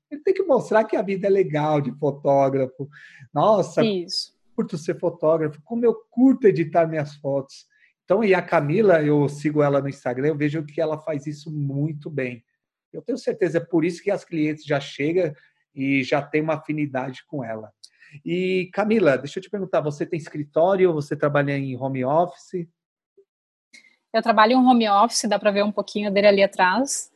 [0.09, 2.89] Ele tem que mostrar que a vida é legal de fotógrafo.
[3.35, 4.33] Nossa, isso.
[4.55, 7.67] curto ser fotógrafo, como eu curto editar minhas fotos.
[8.11, 11.49] Então, e a Camila, eu sigo ela no Instagram, eu vejo que ela faz isso
[11.49, 12.45] muito bem.
[12.93, 15.33] Eu tenho certeza, é por isso que as clientes já chegam
[15.73, 17.73] e já tem uma afinidade com ela.
[18.25, 22.67] E Camila, deixa eu te perguntar, você tem escritório, você trabalha em home office?
[24.13, 27.13] Eu trabalho em home office, dá para ver um pouquinho dele ali atrás.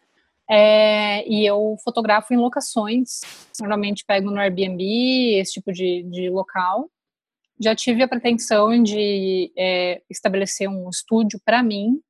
[0.48, 3.22] É, e eu fotografo em locações,
[3.58, 6.88] normalmente pego no Airbnb, esse tipo de, de local
[7.60, 12.00] já tive a pretensão de é, estabelecer um estúdio para mim,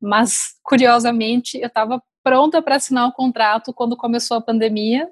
[0.00, 5.08] mas curiosamente eu estava pronta para assinar o contrato quando começou a pandemia,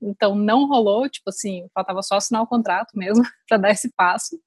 [0.00, 4.38] então não rolou, tipo assim, faltava só assinar o contrato mesmo para dar esse passo.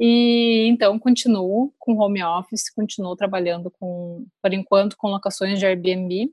[0.00, 6.32] E então continuo com home office, continuo trabalhando com, por enquanto, com locações de Airbnb.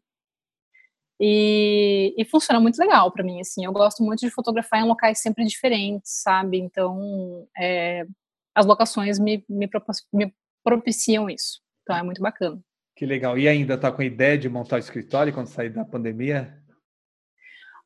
[1.19, 3.63] E, e funciona muito legal para mim, assim.
[3.63, 6.57] Eu gosto muito de fotografar em locais sempre diferentes, sabe?
[6.57, 8.05] Então, é,
[8.53, 9.69] as locações me, me,
[10.13, 11.61] me propiciam isso.
[11.83, 12.59] Então, é muito bacana.
[12.95, 13.37] Que legal.
[13.37, 16.57] E ainda tá com a ideia de montar o escritório quando sair da pandemia?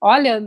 [0.02, 0.42] Olha,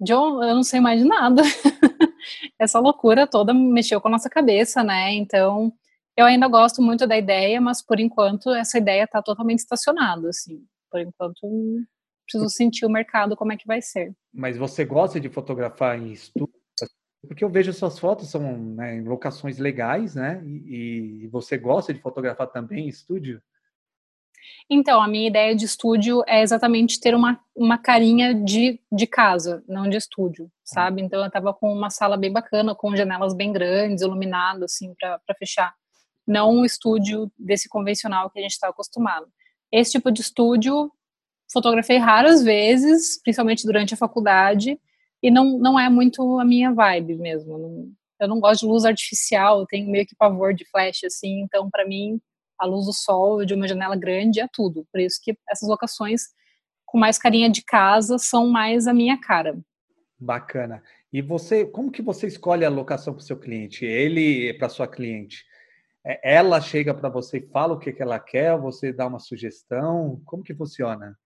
[0.00, 1.42] John, eu não sei mais de nada.
[2.58, 5.12] Essa loucura toda mexeu com a nossa cabeça, né?
[5.12, 5.72] Então,
[6.16, 10.64] eu ainda gosto muito da ideia, mas por enquanto essa ideia está totalmente estacionada, assim.
[10.90, 11.40] Por enquanto,
[12.32, 14.14] preciso sentir o mercado como é que vai ser.
[14.32, 16.54] Mas você gosta de fotografar em estúdio?
[17.26, 20.42] Porque eu vejo suas fotos são né, em locações legais, né?
[20.44, 23.40] E, e, você gosta de fotografar também em estúdio?
[24.68, 29.62] Então, a minha ideia de estúdio é exatamente ter uma, uma carinha de, de casa,
[29.68, 31.00] não de estúdio, sabe?
[31.00, 35.20] Então, eu estava com uma sala bem bacana, com janelas bem grandes, iluminado, assim, para
[35.38, 35.72] fechar.
[36.26, 39.28] Não um estúdio desse convencional que a gente está acostumado.
[39.70, 40.90] Esse tipo de estúdio
[41.50, 44.78] fotografei raras vezes, principalmente durante a faculdade,
[45.22, 47.58] e não, não é muito a minha vibe mesmo.
[47.58, 51.40] Não, eu não gosto de luz artificial, eu tenho meio que pavor de flash, assim,
[51.40, 52.20] então para mim
[52.58, 54.86] a luz do sol de uma janela grande é tudo.
[54.92, 56.22] Por isso que essas locações
[56.86, 59.58] com mais carinha de casa são mais a minha cara.
[60.18, 60.82] Bacana.
[61.12, 63.84] E você, como que você escolhe a locação para o seu cliente?
[63.84, 65.44] Ele para sua cliente?
[66.04, 69.18] É, ela chega para você e fala o que, que ela quer, você dá uma
[69.18, 70.20] sugestão?
[70.24, 71.16] Como que funciona?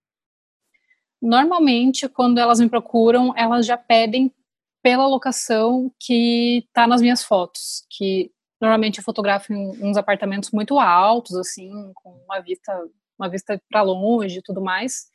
[1.27, 4.33] Normalmente, quando elas me procuram, elas já pedem
[4.81, 10.79] pela locação que está nas minhas fotos, que normalmente eu fotografo em uns apartamentos muito
[10.79, 12.73] altos, assim, com uma vista,
[13.19, 15.07] uma vista para longe e tudo mais.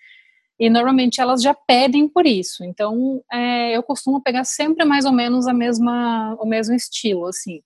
[0.60, 2.66] E normalmente elas já pedem por isso.
[2.66, 7.62] Então, é, eu costumo pegar sempre mais ou menos a mesma, o mesmo estilo, assim.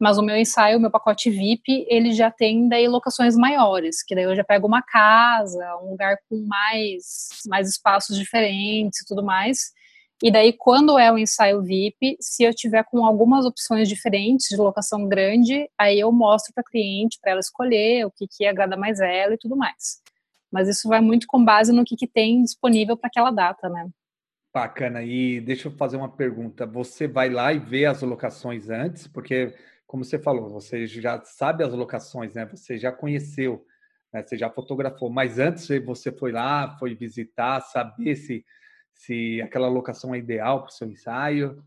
[0.00, 4.14] Mas o meu ensaio, o meu pacote VIP, ele já tem daí locações maiores, que
[4.14, 9.22] daí eu já pego uma casa, um lugar com mais, mais espaços diferentes e tudo
[9.22, 9.72] mais.
[10.22, 14.56] E daí, quando é o ensaio VIP, se eu tiver com algumas opções diferentes de
[14.56, 18.76] locação grande, aí eu mostro para a cliente, para ela escolher o que, que agrada
[18.76, 20.00] mais ela e tudo mais.
[20.50, 23.88] Mas isso vai muito com base no que, que tem disponível para aquela data, né?
[24.54, 25.02] Bacana.
[25.02, 26.64] E deixa eu fazer uma pergunta.
[26.64, 29.08] Você vai lá e vê as locações antes?
[29.08, 29.52] Porque
[29.94, 32.44] como você falou, você já sabe as locações, né?
[32.46, 33.64] Você já conheceu,
[34.12, 34.24] né?
[34.24, 38.44] você já fotografou, mas antes você foi lá, foi visitar, saber se,
[38.92, 41.62] se aquela locação é ideal para o seu ensaio.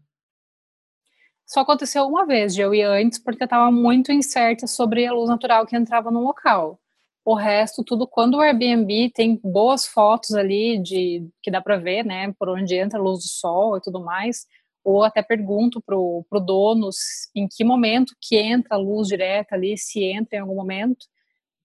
[1.45, 5.13] Só aconteceu uma vez de eu ir antes, porque eu estava muito incerta sobre a
[5.13, 6.77] luz natural que entrava no local.
[7.23, 12.03] O resto, tudo, quando o Airbnb tem boas fotos ali de que dá para ver,
[12.03, 14.45] né, por onde entra a luz do sol e tudo mais,
[14.83, 16.89] ou até pergunto para o dono
[17.35, 21.05] em que momento que entra a luz direta ali, se entra em algum momento.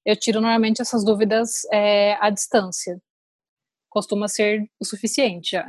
[0.04, 3.00] Eu tiro normalmente essas dúvidas é, à distância.
[3.88, 5.68] Costuma ser o suficiente já.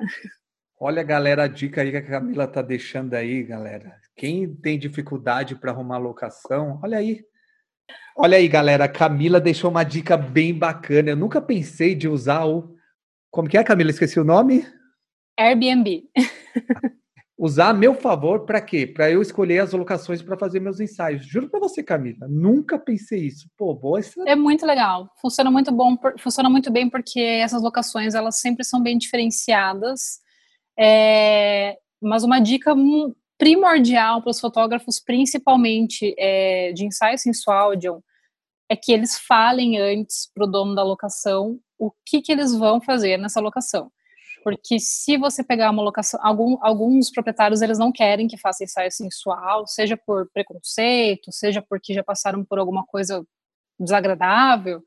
[0.79, 3.95] Olha, galera, a dica aí que a Camila tá deixando aí, galera.
[4.15, 7.23] Quem tem dificuldade para arrumar locação, olha aí.
[8.17, 11.11] Olha aí, galera, a Camila deixou uma dica bem bacana.
[11.11, 12.75] Eu nunca pensei de usar o.
[13.31, 13.91] Como que é, Camila?
[13.91, 14.65] Esqueci o nome?
[15.37, 16.03] Airbnb.
[17.37, 18.85] usar a meu favor para quê?
[18.85, 21.25] Para eu escolher as locações para fazer meus ensaios.
[21.25, 23.49] Juro para você, Camila, nunca pensei isso.
[23.57, 24.33] Pô, boa estratégia.
[24.33, 25.09] É muito legal.
[25.21, 30.19] Funciona muito bom, funciona muito bem porque essas locações elas sempre são bem diferenciadas.
[30.77, 32.75] É, mas uma dica
[33.37, 38.01] primordial para os fotógrafos, principalmente é, de ensaio sensual, John,
[38.69, 42.79] é que eles falem antes para o dono da locação o que, que eles vão
[42.79, 43.91] fazer nessa locação.
[44.43, 48.91] Porque se você pegar uma locação, algum, alguns proprietários eles não querem que faça ensaio
[48.91, 53.25] sensual, seja por preconceito, seja porque já passaram por alguma coisa
[53.79, 54.83] desagradável,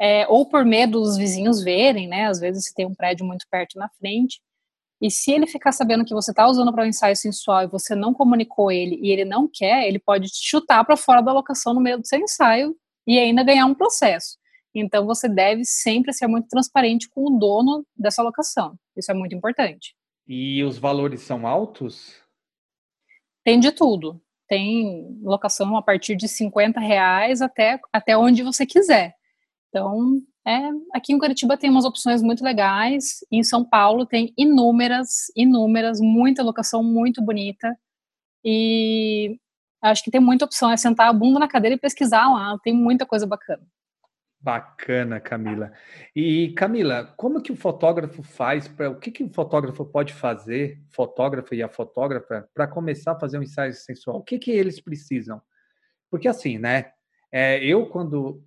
[0.00, 2.26] é, ou por medo dos vizinhos verem, né?
[2.26, 4.40] Às vezes se tem um prédio muito perto na frente.
[5.00, 7.94] E se ele ficar sabendo que você está usando para um ensaio sensual e você
[7.94, 11.72] não comunicou ele e ele não quer, ele pode te chutar para fora da locação
[11.72, 12.76] no meio do seu ensaio
[13.06, 14.38] e ainda ganhar um processo.
[14.74, 18.76] Então, você deve sempre ser muito transparente com o dono dessa locação.
[19.00, 19.94] Isso é muito importante.
[20.26, 22.22] E os valores são altos?
[23.44, 24.22] Tem de tudo.
[24.48, 29.14] Tem locação a partir de 50 reais até, até onde você quiser.
[29.68, 33.24] Então, é, aqui em Curitiba tem umas opções muito legais.
[33.30, 37.76] Em São Paulo tem inúmeras, inúmeras, muita locação muito bonita.
[38.44, 39.38] E
[39.82, 40.70] acho que tem muita opção.
[40.70, 42.58] É sentar a bunda na cadeira e pesquisar lá.
[42.62, 43.62] Tem muita coisa bacana.
[44.42, 45.70] Bacana, Camila.
[46.16, 50.80] E Camila, como que o fotógrafo faz para o que que o fotógrafo pode fazer,
[50.88, 54.16] fotógrafo e a fotógrafa, para começar a fazer um ensaio sensual?
[54.16, 55.42] O que que eles precisam?
[56.10, 56.90] Porque assim, né?
[57.30, 58.42] É, eu quando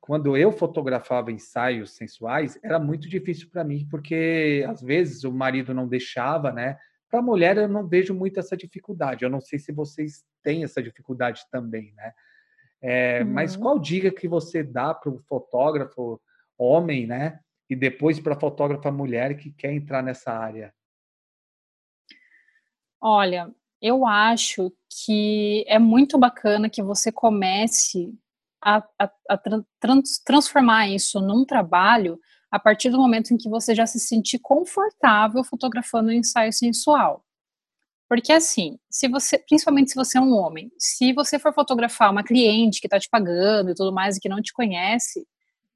[0.00, 5.74] quando eu fotografava ensaios sensuais era muito difícil para mim, porque às vezes o marido
[5.74, 6.78] não deixava, né?
[7.10, 9.24] Para a mulher eu não vejo muito essa dificuldade.
[9.24, 12.12] Eu não sei se vocês têm essa dificuldade também, né?
[12.82, 13.30] É, uhum.
[13.30, 16.20] Mas qual dica que você dá para o fotógrafo
[16.58, 17.38] homem, né?
[17.70, 20.74] E depois para a fotógrafa mulher que quer entrar nessa área?
[23.00, 28.12] Olha, eu acho que é muito bacana que você comece
[28.62, 29.38] a, a, a
[29.80, 32.18] trans, transformar isso num trabalho
[32.50, 37.24] a partir do momento em que você já se sentir confortável fotografando um ensaio sensual.
[38.12, 42.22] Porque assim, se você, principalmente se você é um homem, se você for fotografar uma
[42.22, 45.26] cliente que está te pagando e tudo mais e que não te conhece,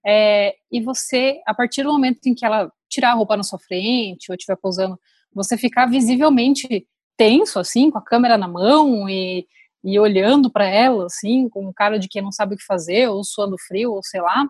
[0.05, 3.59] é, e você, a partir do momento em que ela tirar a roupa na sua
[3.59, 5.01] frente ou estiver posando,
[5.33, 9.47] você ficar visivelmente tenso, assim, com a câmera na mão e,
[9.83, 13.09] e olhando para ela, assim, com um cara de quem não sabe o que fazer,
[13.09, 14.47] ou suando frio, ou sei lá,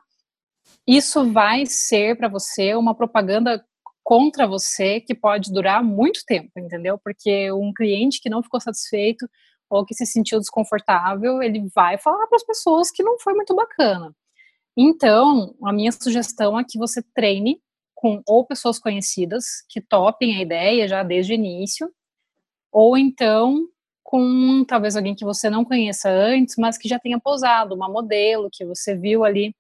[0.85, 3.65] isso vai ser para você uma propaganda
[4.07, 6.97] contra você que pode durar muito tempo, entendeu?
[6.97, 9.29] Porque um cliente que não ficou satisfeito
[9.69, 13.53] ou que se sentiu desconfortável, ele vai falar para as pessoas que não foi muito
[13.53, 14.15] bacana.
[14.77, 17.61] Então, a minha sugestão é que você treine
[17.97, 21.91] com ou pessoas conhecidas que topem a ideia já desde o início,
[22.71, 23.67] ou então
[24.05, 28.51] com talvez alguém que você não conheça antes, mas que já tenha posado, uma modelo
[28.53, 29.53] que você viu ali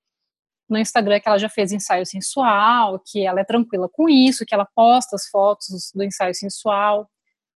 [0.68, 4.54] no Instagram que ela já fez ensaio sensual, que ela é tranquila com isso, que
[4.54, 7.08] ela posta as fotos do ensaio sensual,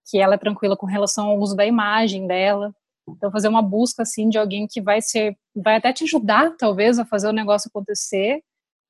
[0.09, 2.75] que ela é tranquila com relação ao uso da imagem dela.
[3.09, 6.99] Então, fazer uma busca assim de alguém que vai ser, vai até te ajudar, talvez,
[6.99, 8.43] a fazer o negócio acontecer,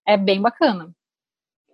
[0.06, 0.90] é bem bacana.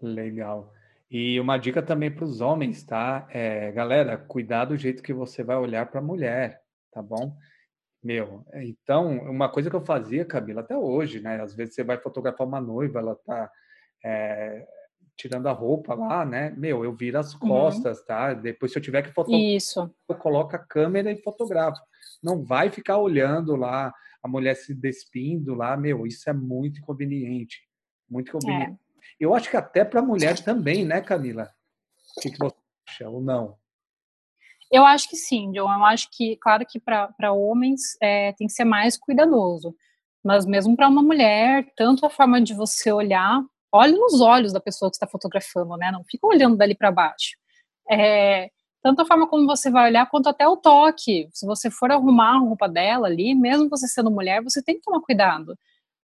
[0.03, 0.73] Legal.
[1.11, 3.27] E uma dica também para os homens, tá?
[3.31, 6.61] É, galera, cuidar do jeito que você vai olhar para a mulher,
[6.93, 7.37] tá bom?
[8.05, 11.41] Meu, então, uma coisa que eu fazia, Camila, até hoje, né?
[11.41, 13.51] Às vezes você vai fotografar uma noiva, ela tá
[14.05, 14.67] é,
[15.17, 16.53] tirando a roupa lá, né?
[16.55, 17.41] Meu, eu viro as uhum.
[17.41, 18.05] costas, uhum.
[18.05, 18.35] tá?
[18.35, 19.91] Depois, se eu tiver que fotografar, Isso.
[20.07, 21.81] eu coloco a câmera e fotografo.
[22.23, 23.91] Não vai ficar olhando lá
[24.23, 27.63] a mulher se despindo lá, meu, isso é muito inconveniente.
[28.09, 28.73] Muito inconveniente.
[28.73, 28.77] É.
[29.19, 31.51] Eu acho que até para a mulher também, né, Camila?
[32.17, 33.59] O que, que você acha ou não?
[34.71, 35.73] Eu acho que sim, John.
[35.73, 39.75] Eu acho que, claro que para homens é, tem que ser mais cuidadoso.
[40.25, 43.43] Mas mesmo para uma mulher, tanto a forma de você olhar,
[43.73, 45.91] olhe nos olhos da pessoa que está fotografando, né?
[45.93, 47.37] Não fica olhando dali para baixo.
[47.91, 48.51] É,
[48.83, 51.29] tanto a forma como você vai olhar, quanto até o toque.
[51.33, 54.83] Se você for arrumar a roupa dela ali, mesmo você sendo mulher, você tem que
[54.83, 55.57] tomar cuidado.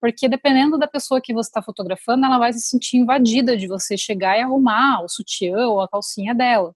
[0.01, 3.97] Porque dependendo da pessoa que você está fotografando, ela vai se sentir invadida de você
[3.97, 6.74] chegar e arrumar o sutiã ou a calcinha dela.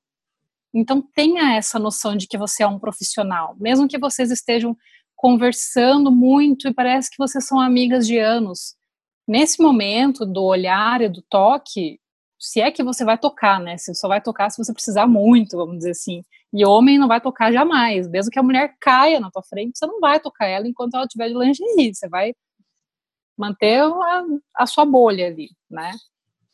[0.74, 4.76] Então tenha essa noção de que você é um profissional, mesmo que vocês estejam
[5.16, 8.76] conversando muito e parece que vocês são amigas de anos.
[9.28, 12.00] Nesse momento do olhar e do toque,
[12.40, 13.78] se é que você vai tocar, né?
[13.78, 16.24] Você só vai tocar se você precisar muito, vamos dizer assim.
[16.52, 18.10] E homem não vai tocar jamais.
[18.10, 21.06] Mesmo que a mulher caia na tua frente, você não vai tocar ela enquanto ela
[21.06, 21.94] estiver de lingerie.
[21.94, 22.34] Você vai
[23.38, 24.24] manter a,
[24.58, 25.92] a sua bolha ali, né?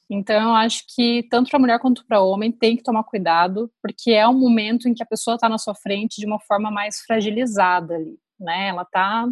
[0.10, 4.12] Então, eu acho que tanto para mulher quanto para homem tem que tomar cuidado, porque
[4.12, 7.02] é um momento em que a pessoa está na sua frente de uma forma mais
[7.02, 8.70] fragilizada ali, né?
[8.70, 9.30] Ela está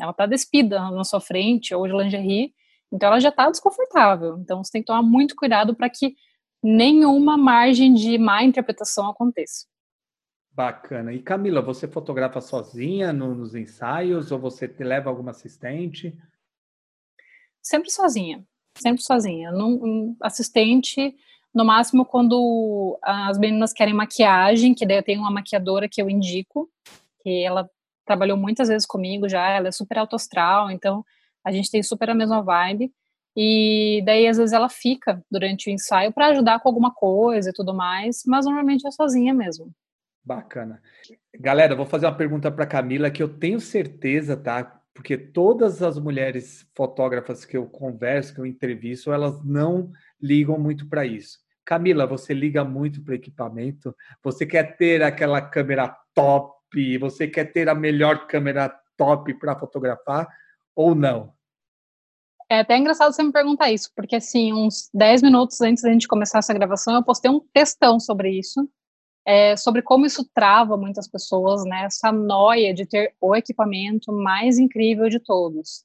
[0.00, 2.52] ela tá despida na sua frente, ou de lingerie,
[2.92, 4.36] então ela já está desconfortável.
[4.38, 6.14] Então, você tem que tomar muito cuidado para que
[6.62, 9.66] nenhuma margem de má interpretação aconteça.
[10.50, 11.12] Bacana.
[11.14, 16.14] E Camila, você fotografa sozinha no, nos ensaios ou você te leva alguma assistente?
[17.62, 18.44] Sempre sozinha
[18.76, 19.50] sempre sozinha.
[20.20, 21.14] Assistente,
[21.54, 26.08] no máximo quando as meninas querem maquiagem, que daí eu tenho uma maquiadora que eu
[26.08, 26.68] indico,
[27.22, 27.68] que ela
[28.04, 31.04] trabalhou muitas vezes comigo já, ela é super autoastral, então
[31.44, 32.92] a gente tem super a mesma vibe.
[33.34, 37.52] E daí, às vezes, ela fica durante o ensaio para ajudar com alguma coisa e
[37.52, 39.72] tudo mais, mas normalmente é sozinha mesmo.
[40.22, 40.82] Bacana.
[41.40, 44.81] Galera, vou fazer uma pergunta para Camila que eu tenho certeza, tá?
[44.94, 49.90] Porque todas as mulheres fotógrafas que eu converso, que eu entrevisto, elas não
[50.20, 51.38] ligam muito para isso.
[51.64, 53.94] Camila, você liga muito para equipamento?
[54.22, 56.98] Você quer ter aquela câmera top?
[56.98, 60.28] Você quer ter a melhor câmera top para fotografar
[60.74, 61.32] ou não?
[62.50, 66.06] É até engraçado você me perguntar isso, porque assim, uns 10 minutos antes da gente
[66.06, 68.68] começar essa gravação, eu postei um textão sobre isso
[69.24, 71.84] é, sobre como isso trava muitas pessoas, né?
[71.84, 75.84] Essa noia de ter o equipamento mais incrível de todos.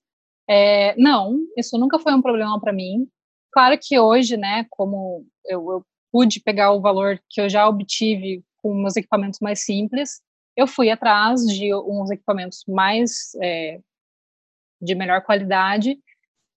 [0.49, 3.07] É, não, isso nunca foi um problema para mim.
[3.51, 8.43] Claro que hoje, né, como eu, eu, pude pegar o valor que eu já obtive
[8.61, 10.21] com meus equipamentos mais simples,
[10.55, 13.79] eu fui atrás de uns equipamentos mais é,
[14.81, 15.99] de melhor qualidade,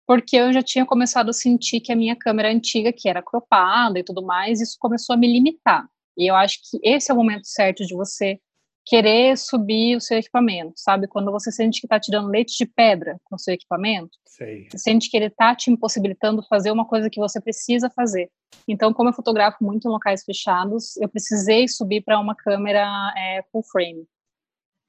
[0.06, 3.98] porque eu já tinha começado a sentir que a minha câmera antiga, que era cropada
[3.98, 5.88] e tudo mais, isso começou a me limitar.
[6.18, 8.40] E eu acho que esse é o momento certo de você
[8.84, 11.06] querer subir o seu equipamento, sabe?
[11.06, 14.66] Quando você sente que está tirando leite de pedra com o seu equipamento, Sei.
[14.68, 18.30] você sente que ele está te impossibilitando fazer uma coisa que você precisa fazer.
[18.66, 23.42] Então, como eu fotografo muito em locais fechados, eu precisei subir para uma câmera é,
[23.52, 24.06] full frame.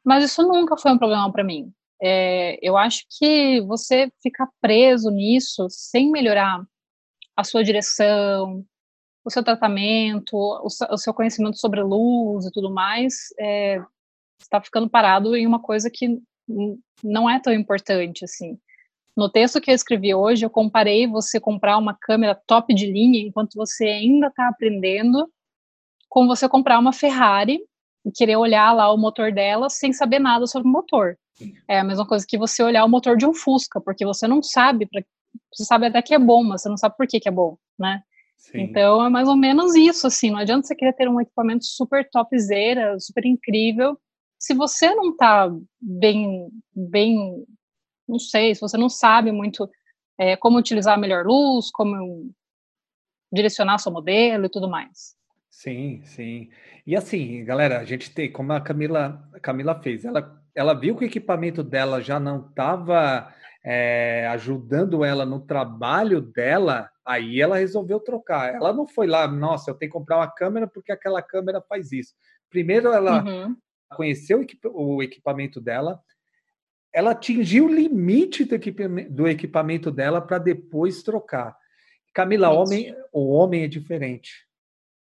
[0.04, 1.72] Mas isso nunca foi um problema para mim.
[2.02, 6.64] É, eu acho que você ficar preso nisso sem melhorar
[7.36, 8.66] a sua direção,
[9.24, 13.82] o seu tratamento, o, seu conhecimento sobre luz e tudo mais, é,
[14.40, 16.20] está ficando parado em uma coisa que
[17.04, 18.58] não é tão importante assim.
[19.16, 23.20] No texto que eu escrevi hoje, eu comparei você comprar uma câmera top de linha
[23.20, 25.30] enquanto você ainda está aprendendo,
[26.08, 27.60] com você comprar uma Ferrari
[28.06, 31.18] e querer olhar lá o motor dela sem saber nada sobre o motor.
[31.68, 34.42] É a mesma coisa que você olhar o motor de um Fusca, porque você não
[34.42, 35.02] sabe, pra,
[35.54, 37.58] você sabe até que é bom, mas você não sabe por que, que é bom,
[37.78, 38.02] né?
[38.40, 38.62] Sim.
[38.62, 42.10] Então é mais ou menos isso, assim, não adianta você querer ter um equipamento super
[42.10, 44.00] topzera, super incrível,
[44.40, 47.46] se você não está bem, bem,
[48.08, 49.70] não sei, se você não sabe muito
[50.18, 52.32] é, como utilizar a melhor luz, como
[53.32, 55.16] direcionar seu modelo e tudo mais.
[55.50, 56.50] Sim, sim.
[56.88, 60.96] E assim, galera, a gente tem, como a Camila, a Camila fez, ela, ela viu
[60.96, 63.34] que o equipamento dela já não estava
[63.64, 68.54] é, ajudando ela no trabalho dela, aí ela resolveu trocar.
[68.54, 71.92] Ela não foi lá, nossa, eu tenho que comprar uma câmera porque aquela câmera faz
[71.92, 72.14] isso.
[72.52, 73.58] Primeiro ela uhum.
[73.96, 76.00] conheceu o equipamento dela,
[76.94, 81.58] ela atingiu o limite do equipamento, do equipamento dela para depois trocar.
[82.14, 84.48] Camila, homem, o homem é diferente.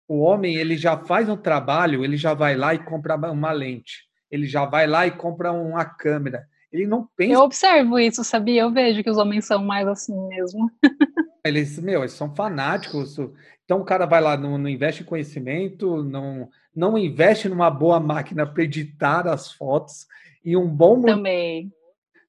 [0.06, 4.04] O homem ele já faz um trabalho, ele já vai lá e compra uma lente,
[4.30, 7.34] ele já vai lá e compra uma câmera ele não pensa.
[7.34, 8.62] Eu observo isso, sabia?
[8.62, 10.70] Eu vejo que os homens são mais assim mesmo.
[11.44, 13.16] eles, meu, eles são fanáticos.
[13.64, 18.00] Então o cara vai lá, não, não investe em conhecimento, não, não investe numa boa
[18.00, 20.06] máquina para editar as fotos
[20.44, 21.02] e um bom.
[21.02, 21.72] Também.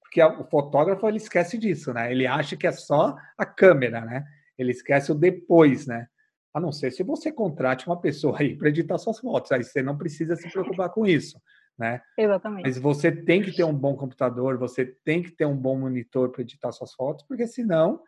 [0.02, 2.12] Porque o fotógrafo ele esquece disso, né?
[2.12, 4.24] Ele acha que é só a câmera, né?
[4.58, 6.08] Ele esquece o depois, né?
[6.54, 9.84] A não ser se você contrate uma pessoa aí para editar suas fotos, aí você
[9.84, 11.40] não precisa se preocupar com isso
[11.78, 12.02] né?
[12.18, 12.66] Exatamente.
[12.66, 16.30] Mas você tem que ter um bom computador, você tem que ter um bom monitor
[16.30, 18.02] para editar suas fotos, porque senão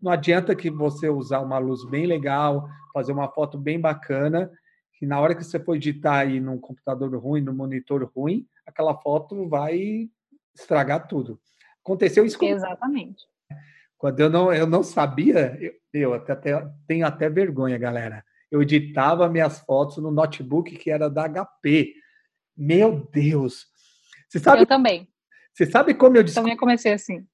[0.00, 4.50] não adianta que você usar uma luz bem legal, fazer uma foto bem bacana,
[4.94, 8.94] que na hora que você for editar aí num computador ruim, num monitor ruim, aquela
[8.94, 10.08] foto vai
[10.54, 11.40] estragar tudo.
[11.84, 12.46] Aconteceu isso com...
[12.46, 13.24] Exatamente.
[13.98, 18.24] Quando eu não, eu não sabia, eu, eu até, até, tenho até vergonha, galera.
[18.50, 21.94] Eu editava minhas fotos no notebook que era da HP.
[22.60, 23.66] Meu Deus!
[24.28, 25.08] Você sabe, eu também.
[25.54, 26.50] Você sabe como eu descobri?
[26.50, 27.26] Também comecei assim.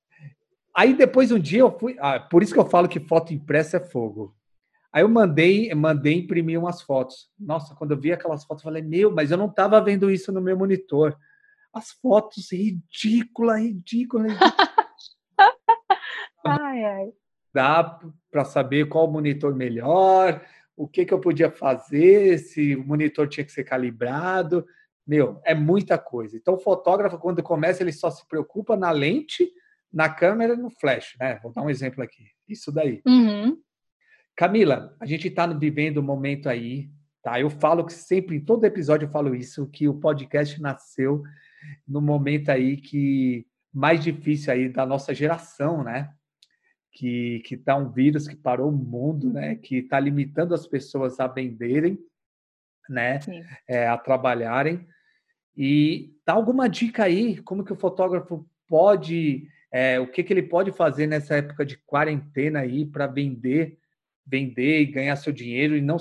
[0.73, 3.79] Aí depois um dia eu fui, ah, por isso que eu falo que foto impressa
[3.79, 4.37] é fogo.
[4.93, 7.29] Aí eu mandei, mandei imprimir umas fotos.
[7.37, 10.31] Nossa, quando eu vi aquelas fotos, eu falei: "Meu, mas eu não estava vendo isso
[10.31, 11.19] no meu monitor".
[11.75, 14.55] As fotos ridícula, ridícula, ridícula.
[16.47, 17.13] ai, ai.
[17.53, 17.99] Dá
[18.31, 20.41] para saber qual monitor melhor,
[20.77, 24.65] o que que eu podia fazer, se o monitor tinha que ser calibrado.
[25.07, 26.37] Meu, é muita coisa.
[26.37, 29.51] Então, o fotógrafo, quando começa, ele só se preocupa na lente,
[29.93, 31.39] na câmera e no flash, né?
[31.43, 32.25] Vou dar um exemplo aqui.
[32.49, 33.01] Isso daí.
[33.07, 33.57] Uhum.
[34.37, 36.91] Camila, a gente está vivendo um momento aí,
[37.23, 37.41] tá?
[37.41, 41.23] Eu falo que sempre, em todo episódio eu falo isso, que o podcast nasceu
[41.87, 46.13] no momento aí que mais difícil aí da nossa geração, né?
[46.93, 49.57] Que, que tá um vírus que parou o mundo, né?
[49.57, 51.99] Que está limitando as pessoas a venderem,
[52.89, 53.19] né?
[53.69, 54.87] É, a trabalharem.
[55.57, 60.43] E dá alguma dica aí, como que o fotógrafo pode, é, o que, que ele
[60.43, 63.79] pode fazer nessa época de quarentena aí para vender,
[64.27, 65.99] vender e ganhar seu dinheiro e não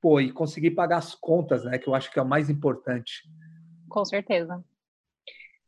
[0.00, 1.78] pô, e conseguir pagar as contas, né?
[1.78, 3.22] Que eu acho que é o mais importante.
[3.88, 4.62] Com certeza.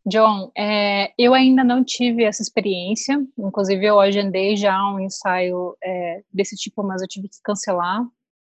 [0.06, 6.22] John, é, eu ainda não tive essa experiência, inclusive eu agendei já um ensaio é,
[6.30, 8.04] desse tipo, mas eu tive que cancelar.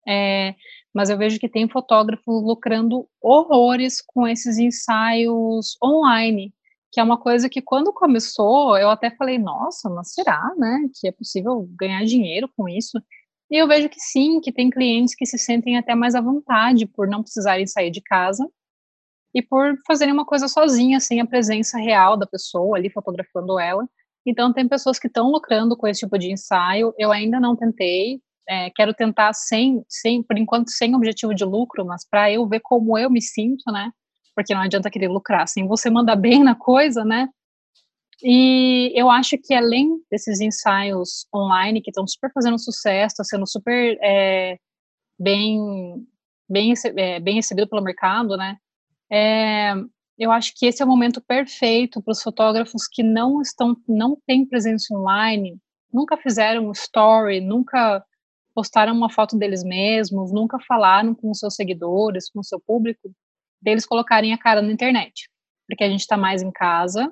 [0.07, 0.53] É,
[0.93, 6.53] mas eu vejo que tem fotógrafo lucrando horrores com esses ensaios online,
[6.91, 11.07] que é uma coisa que quando começou, eu até falei, nossa, mas será, né, que
[11.07, 12.99] é possível ganhar dinheiro com isso?
[13.51, 16.85] E eu vejo que sim, que tem clientes que se sentem até mais à vontade
[16.85, 18.47] por não precisarem sair de casa
[19.33, 23.87] e por fazerem uma coisa sozinha, sem a presença real da pessoa ali fotografando ela.
[24.25, 26.93] Então, tem pessoas que estão lucrando com esse tipo de ensaio.
[26.97, 31.85] Eu ainda não tentei, é, quero tentar sem, sem, por enquanto, sem objetivo de lucro,
[31.85, 33.91] mas para eu ver como eu me sinto, né?
[34.35, 37.29] Porque não adianta querer lucrar sem você mandar bem na coisa, né?
[38.23, 43.47] E eu acho que além desses ensaios online que estão super fazendo sucesso, tá sendo
[43.47, 44.57] super é,
[45.17, 45.59] bem,
[46.49, 48.57] bem, é, bem recebido pelo mercado, né?
[49.11, 49.73] É,
[50.17, 54.17] eu acho que esse é o momento perfeito para os fotógrafos que não estão, não
[54.25, 55.55] têm presença online,
[55.93, 58.03] nunca fizeram um story, nunca
[58.53, 63.11] postaram uma foto deles mesmos, nunca falaram com seus seguidores, com seu público,
[63.61, 65.29] deles colocarem a cara na internet.
[65.67, 67.11] Porque a gente está mais em casa,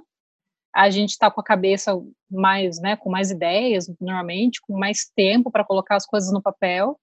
[0.74, 1.94] a gente está com a cabeça
[2.30, 7.00] mais, né, com mais ideias, normalmente, com mais tempo para colocar as coisas no papel.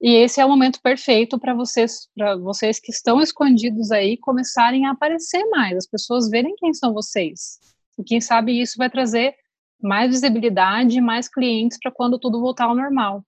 [0.00, 4.86] E esse é o momento perfeito para vocês, para vocês que estão escondidos aí, começarem
[4.86, 7.58] a aparecer mais, as pessoas verem quem são vocês.
[7.98, 9.34] E quem sabe isso vai trazer
[9.82, 13.24] mais visibilidade, mais clientes para quando tudo voltar ao normal.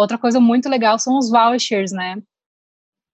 [0.00, 2.16] Outra coisa muito legal são os vouchers, né?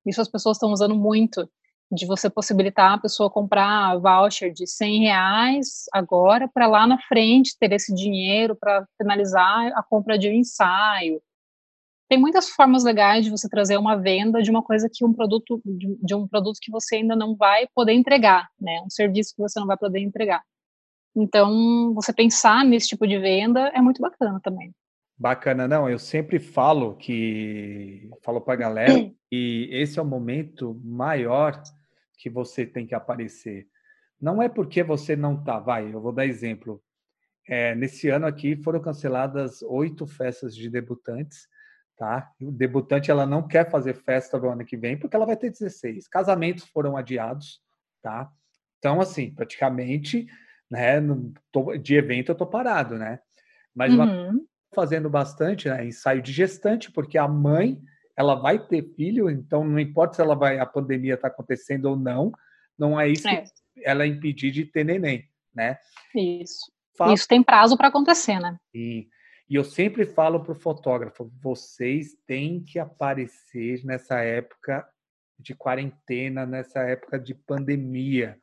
[0.07, 1.51] Isso as pessoas estão usando muito,
[1.91, 7.57] de você possibilitar a pessoa comprar voucher de 100 reais agora, para lá na frente
[7.59, 11.21] ter esse dinheiro para finalizar a compra de um ensaio.
[12.09, 15.61] Tem muitas formas legais de você trazer uma venda de uma coisa que um produto,
[15.65, 18.81] de, de um produto que você ainda não vai poder entregar, né?
[18.87, 20.45] Um serviço que você não vai poder entregar.
[21.17, 24.73] Então, você pensar nesse tipo de venda é muito bacana também.
[25.19, 25.89] Bacana, não.
[25.89, 28.93] Eu sempre falo que falo para a galera
[29.31, 31.63] que esse é o momento maior
[32.19, 33.67] que você tem que aparecer,
[34.21, 36.83] Não é porque você não tá, vai, eu vou dar exemplo.
[37.47, 41.47] É, nesse ano aqui foram canceladas oito festas de debutantes,
[41.97, 42.31] tá?
[42.41, 45.51] O debutante ela não quer fazer festa no ano que vem porque ela vai ter
[45.51, 46.09] 16.
[46.09, 47.61] Casamentos foram adiados,
[48.03, 48.31] tá?
[48.79, 50.27] Então, assim, praticamente,
[50.71, 51.01] né,
[51.83, 53.21] de evento eu tô parado, né?
[53.75, 54.47] Mas uhum.
[54.75, 57.81] Fazendo bastante, né, ensaio de gestante, porque a mãe,
[58.17, 61.97] ela vai ter filho, então não importa se ela vai a pandemia está acontecendo ou
[61.97, 62.33] não,
[62.79, 63.43] não é isso é.
[63.43, 63.51] que
[63.85, 65.79] ela impedir de ter neném, né?
[66.15, 66.71] Isso.
[66.97, 67.13] Fala...
[67.13, 68.57] Isso tem prazo para acontecer, né?
[68.75, 69.09] E,
[69.49, 74.87] e eu sempre falo para o fotógrafo: vocês têm que aparecer nessa época
[75.39, 78.39] de quarentena, nessa época de pandemia.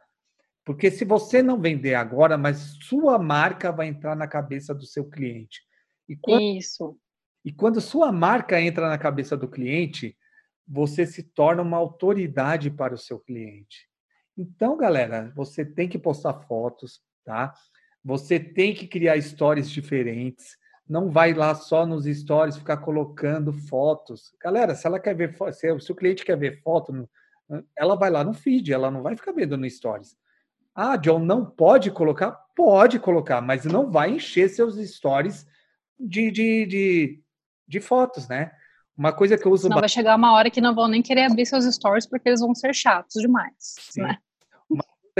[0.65, 5.09] Porque se você não vender agora, mas sua marca vai entrar na cabeça do seu
[5.09, 5.61] cliente.
[6.07, 6.97] E quando, Isso.
[7.45, 10.17] E quando sua marca entra na cabeça do cliente,
[10.67, 13.89] você se torna uma autoridade para o seu cliente.
[14.37, 17.53] Então, galera, você tem que postar fotos, tá?
[18.03, 20.57] Você tem que criar stories diferentes.
[20.87, 24.33] Não vai lá só nos stories ficar colocando fotos.
[24.41, 27.07] Galera, se ela quer ver se, o cliente quer ver foto,
[27.77, 30.17] ela vai lá no feed, ela não vai ficar vendo no stories.
[30.75, 32.31] Ah, John, não pode colocar?
[32.55, 35.45] Pode colocar, mas não vai encher seus stories
[36.03, 37.19] de, de, de,
[37.67, 38.51] de fotos, né?
[38.95, 39.69] Uma coisa que eu uso.
[39.69, 42.41] Não, vai chegar uma hora que não vão nem querer abrir seus stories porque eles
[42.41, 43.55] vão ser chatos demais.
[43.59, 44.01] Sim.
[44.01, 44.17] Né?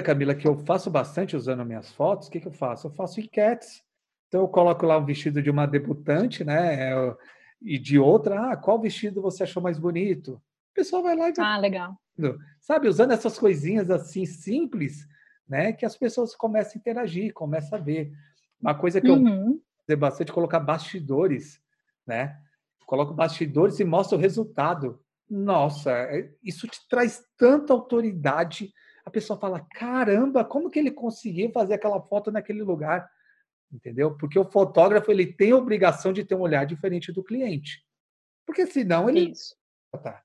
[0.04, 2.88] Camila, que eu faço bastante usando minhas fotos, o que, que eu faço?
[2.88, 3.84] Eu faço enquetes.
[4.28, 6.90] Então eu coloco lá o vestido de uma debutante, né?
[7.62, 10.34] E de outra, ah, qual vestido você achou mais bonito?
[10.72, 11.96] O pessoal vai lá e Ah, legal.
[12.60, 15.08] Sabe, usando essas coisinhas assim simples,
[15.48, 15.72] né?
[15.74, 18.12] Que as pessoas começam a interagir, começam a ver.
[18.60, 19.52] Uma coisa que uhum.
[19.52, 21.62] eu fazer bastante colocar bastidores,
[22.06, 22.38] né?
[22.86, 25.02] Coloco bastidores e mostro o resultado.
[25.30, 28.74] Nossa, é, isso te traz tanta autoridade
[29.06, 33.10] a pessoa fala: caramba, como que ele conseguiu fazer aquela foto naquele lugar?
[33.72, 34.16] Entendeu?
[34.16, 37.84] Porque o fotógrafo ele tem a obrigação de ter um olhar diferente do cliente.
[38.46, 39.32] Porque senão ele.
[39.32, 39.56] Isso.
[40.02, 40.24] Tá,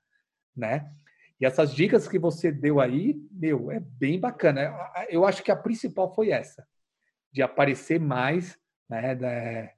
[0.55, 0.91] né?
[1.39, 4.73] E essas dicas que você deu aí, meu, é bem bacana.
[5.09, 6.67] Eu acho que a principal foi essa,
[7.31, 8.59] de aparecer mais,
[8.89, 9.71] né,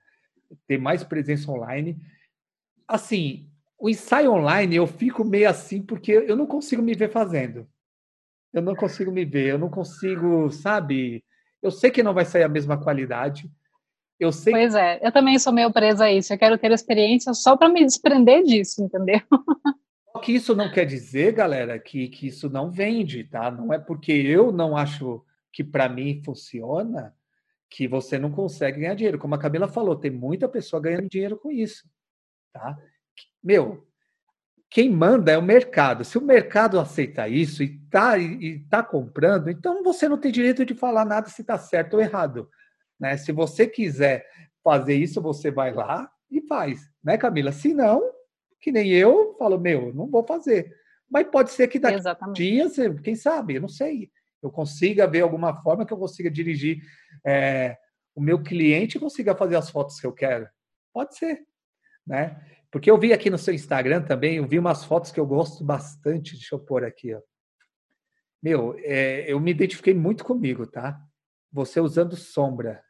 [0.68, 1.98] ter mais presença online.
[2.88, 7.68] Assim, o ensaio online eu fico meio assim porque eu não consigo me ver fazendo
[8.54, 11.24] eu não consigo me ver, eu não consigo, sabe?
[11.62, 13.50] Eu sei que não vai sair a mesma qualidade.
[14.20, 14.54] Eu sei.
[14.54, 16.34] Pois é, eu também sou meio presa a isso.
[16.34, 19.22] Eu quero ter experiência só para me desprender disso, entendeu?
[20.12, 23.50] Só que isso não quer dizer, galera, que, que isso não vende, tá?
[23.50, 27.16] Não é porque eu não acho que para mim funciona
[27.72, 29.18] que você não consegue ganhar dinheiro.
[29.18, 31.90] Como a Camila falou, tem muita pessoa ganhando dinheiro com isso,
[32.52, 32.78] tá?
[33.42, 33.88] Meu,
[34.70, 36.04] quem manda é o mercado.
[36.04, 40.66] Se o mercado aceita isso e está e tá comprando, então você não tem direito
[40.66, 42.50] de falar nada se está certo ou errado.
[43.00, 43.16] Né?
[43.16, 44.28] Se você quiser
[44.64, 47.52] fazer isso, você vai lá e faz, né, Camila?
[47.52, 48.02] Se não,
[48.60, 50.74] que nem eu, falo, meu, não vou fazer.
[51.10, 54.12] Mas pode ser que daqui a dias, quem sabe, eu não sei,
[54.42, 56.82] eu consiga ver alguma forma que eu consiga dirigir
[57.26, 57.78] é,
[58.16, 60.48] o meu cliente consiga fazer as fotos que eu quero.
[60.94, 61.46] Pode ser,
[62.06, 62.42] né?
[62.70, 65.64] Porque eu vi aqui no seu Instagram também, eu vi umas fotos que eu gosto
[65.64, 66.34] bastante.
[66.34, 67.22] Deixa eu pôr aqui, ó.
[68.42, 71.00] Meu, é, eu me identifiquei muito comigo, tá?
[71.52, 72.84] Você usando sombra.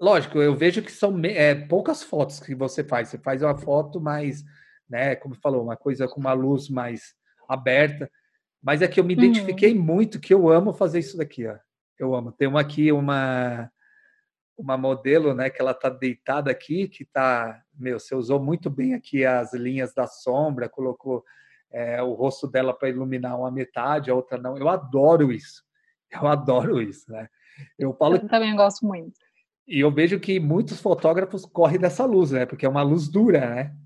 [0.00, 3.08] Lógico, eu vejo que são é, poucas fotos que você faz.
[3.08, 4.42] Você faz uma foto mais,
[4.88, 7.14] né, como falou, uma coisa com uma luz mais
[7.48, 8.10] aberta.
[8.62, 9.82] Mas é que eu me identifiquei uhum.
[9.82, 11.56] muito, que eu amo fazer isso daqui, ó.
[11.98, 12.32] Eu amo.
[12.32, 13.70] Tem uma aqui, uma
[14.60, 18.92] uma modelo, né, que ela tá deitada aqui, que tá, meu, você usou muito bem
[18.92, 21.24] aqui as linhas da sombra, colocou
[21.72, 24.56] é, o rosto dela para iluminar uma metade, a outra não.
[24.58, 25.62] Eu adoro isso.
[26.12, 27.28] Eu adoro isso, né?
[27.78, 28.16] Eu falo.
[28.16, 29.12] Eu também gosto muito.
[29.66, 32.44] E eu vejo que muitos fotógrafos correm dessa luz, né?
[32.44, 33.76] Porque é uma luz dura, né?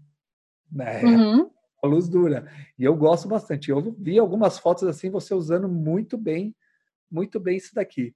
[0.72, 1.04] né?
[1.04, 1.50] Uhum.
[1.84, 2.50] Uma luz dura.
[2.78, 3.70] E eu gosto bastante.
[3.70, 6.56] Eu vi algumas fotos assim, você usando muito bem,
[7.10, 8.14] muito bem isso daqui.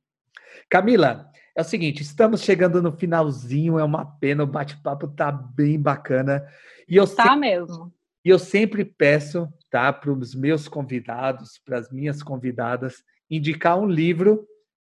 [0.71, 5.79] Camila, é o seguinte, estamos chegando no finalzinho, é uma pena, o bate-papo tá bem
[5.79, 6.47] bacana.
[6.89, 7.93] E eu tá sempre, mesmo.
[8.25, 13.87] E eu sempre peço, tá, para os meus convidados, para as minhas convidadas, indicar um
[13.87, 14.47] livro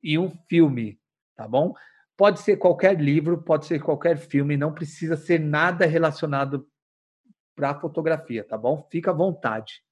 [0.00, 0.96] e um filme,
[1.34, 1.74] tá bom?
[2.16, 6.69] Pode ser qualquer livro, pode ser qualquer filme, não precisa ser nada relacionado
[7.60, 8.88] para fotografia, tá bom?
[8.90, 9.82] Fica à vontade.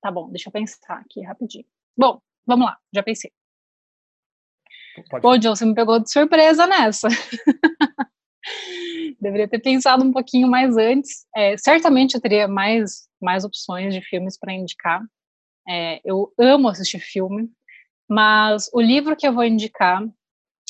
[0.00, 1.64] Tá bom, deixa eu pensar aqui rapidinho.
[1.96, 3.32] Bom, vamos lá, já pensei.
[5.10, 5.22] Pode.
[5.22, 7.08] Pô, John, você me pegou de surpresa nessa.
[9.20, 11.26] Deveria ter pensado um pouquinho mais antes.
[11.34, 15.02] É, certamente eu teria mais, mais opções de filmes para indicar.
[15.68, 17.50] É, eu amo assistir filme.
[18.08, 20.00] Mas o livro que eu vou indicar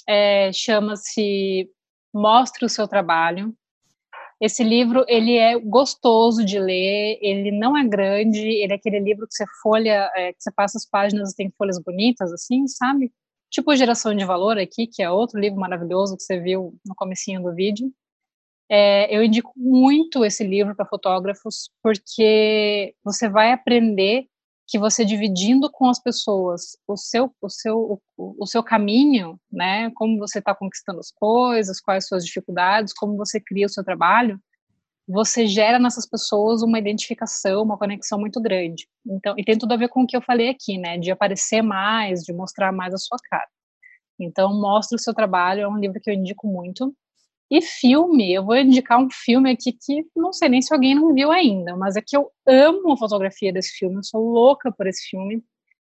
[0.09, 1.70] é, chama-se
[2.14, 3.55] Mostre o Seu Trabalho.
[4.41, 9.27] Esse livro, ele é gostoso de ler, ele não é grande, ele é aquele livro
[9.27, 13.11] que você folha, é, que você passa as páginas e tem folhas bonitas, assim, sabe?
[13.51, 17.43] Tipo Geração de Valor aqui, que é outro livro maravilhoso que você viu no comecinho
[17.43, 17.91] do vídeo.
[18.69, 24.27] É, eu indico muito esse livro para fotógrafos, porque você vai aprender
[24.67, 29.91] que você dividindo com as pessoas o seu o seu o, o seu caminho, né,
[29.95, 34.41] como você está conquistando as coisas, quais suas dificuldades, como você cria o seu trabalho,
[35.09, 38.89] você gera nessas pessoas uma identificação, uma conexão muito grande.
[39.07, 41.63] Então, e tem tudo a ver com o que eu falei aqui, né, de aparecer
[41.63, 43.47] mais, de mostrar mais a sua cara.
[44.19, 46.95] Então, mostra o seu trabalho, é um livro que eu indico muito.
[47.51, 51.14] E filme, eu vou indicar um filme aqui que não sei nem se alguém não
[51.14, 54.86] viu ainda, mas é que eu amo a fotografia desse filme, eu sou louca por
[54.86, 55.44] esse filme.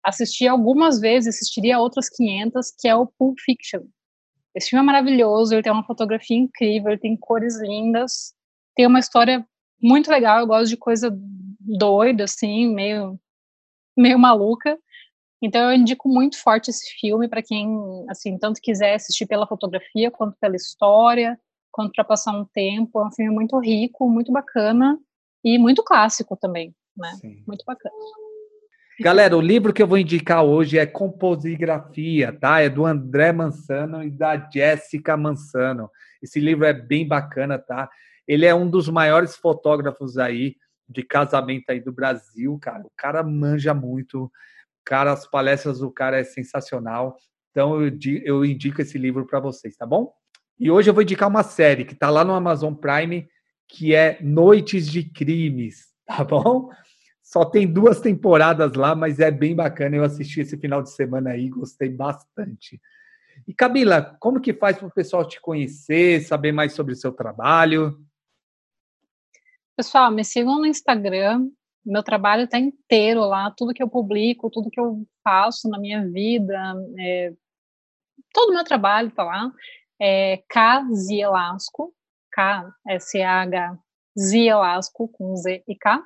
[0.04, 3.82] Assisti algumas vezes, assistiria outras 500, que é o Pulp Fiction.
[4.54, 8.34] Esse filme é maravilhoso, ele tem uma fotografia incrível, ele tem cores lindas,
[8.76, 9.46] tem uma história
[9.82, 11.10] muito legal, eu gosto de coisa
[11.60, 13.18] doida, assim, meio,
[13.96, 14.78] meio maluca.
[15.42, 17.68] Então eu indico muito forte esse filme para quem,
[18.08, 21.38] assim, tanto quiser assistir pela fotografia, quanto pela história,
[21.70, 23.00] quanto para passar um tempo.
[23.00, 24.98] É um filme muito rico, muito bacana
[25.44, 27.10] e muito clássico também, né?
[27.20, 27.42] Sim.
[27.46, 27.94] Muito bacana.
[29.00, 32.60] Galera, o livro que eu vou indicar hoje é Composigrafia, tá?
[32.60, 35.90] É do André Mansano e da Jéssica Mansano.
[36.22, 37.90] Esse livro é bem bacana, tá?
[38.26, 40.54] Ele é um dos maiores fotógrafos aí
[40.88, 42.84] de casamento aí do Brasil, cara.
[42.84, 44.30] O cara manja muito.
[44.84, 47.16] Cara, as palestras do cara é sensacional.
[47.50, 47.92] Então eu,
[48.24, 50.12] eu indico esse livro para vocês, tá bom?
[50.58, 53.28] E hoje eu vou indicar uma série que está lá no Amazon Prime,
[53.68, 56.70] que é Noites de Crimes, tá bom?
[57.22, 59.96] Só tem duas temporadas lá, mas é bem bacana.
[59.96, 62.80] Eu assisti esse final de semana aí, gostei bastante.
[63.48, 67.10] E Camila, como que faz para o pessoal te conhecer, saber mais sobre o seu
[67.12, 67.98] trabalho?
[69.76, 71.48] Pessoal, me sigam no Instagram,
[71.84, 76.06] meu trabalho está inteiro lá, tudo que eu publico, tudo que eu faço na minha
[76.08, 76.58] vida,
[76.98, 77.32] é,
[78.32, 79.50] todo o meu trabalho está lá.
[80.00, 81.94] É K Zielasco,
[82.32, 83.78] K S H
[84.18, 86.04] Zielasco com Z e K.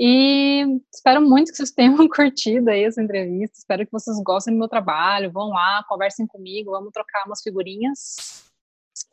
[0.00, 3.58] E espero muito que vocês tenham curtido aí essa entrevista.
[3.58, 5.32] Espero que vocês gostem do meu trabalho.
[5.32, 8.47] Vão lá, conversem comigo, vamos trocar umas figurinhas.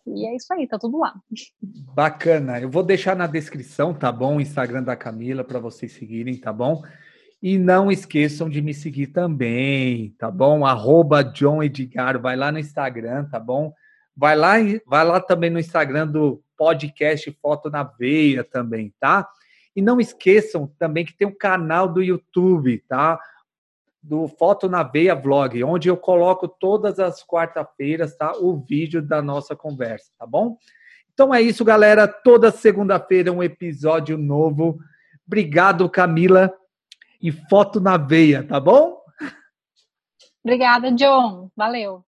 [0.07, 1.13] E é isso aí, tá tudo lá.
[1.61, 2.59] Bacana.
[2.59, 4.37] Eu vou deixar na descrição, tá bom?
[4.37, 6.83] O Instagram da Camila para vocês seguirem, tá bom?
[7.41, 10.65] E não esqueçam de me seguir também, tá bom?
[10.65, 13.73] Arroba John Edgar, vai lá no Instagram, tá bom?
[14.15, 14.53] Vai lá,
[14.87, 19.27] vai lá também no Instagram do podcast Foto na Veia também, tá?
[19.75, 23.19] E não esqueçam também que tem um canal do YouTube, tá?
[24.07, 28.33] Do Foto na Veia Vlog, onde eu coloco todas as quarta-feiras, tá?
[28.37, 30.57] O vídeo da nossa conversa, tá bom?
[31.11, 32.07] Então é isso, galera.
[32.07, 34.77] Toda segunda-feira um episódio novo.
[35.25, 36.53] Obrigado, Camila.
[37.19, 39.01] E foto na veia, tá bom?
[40.43, 41.49] Obrigada, John.
[41.55, 42.05] Valeu.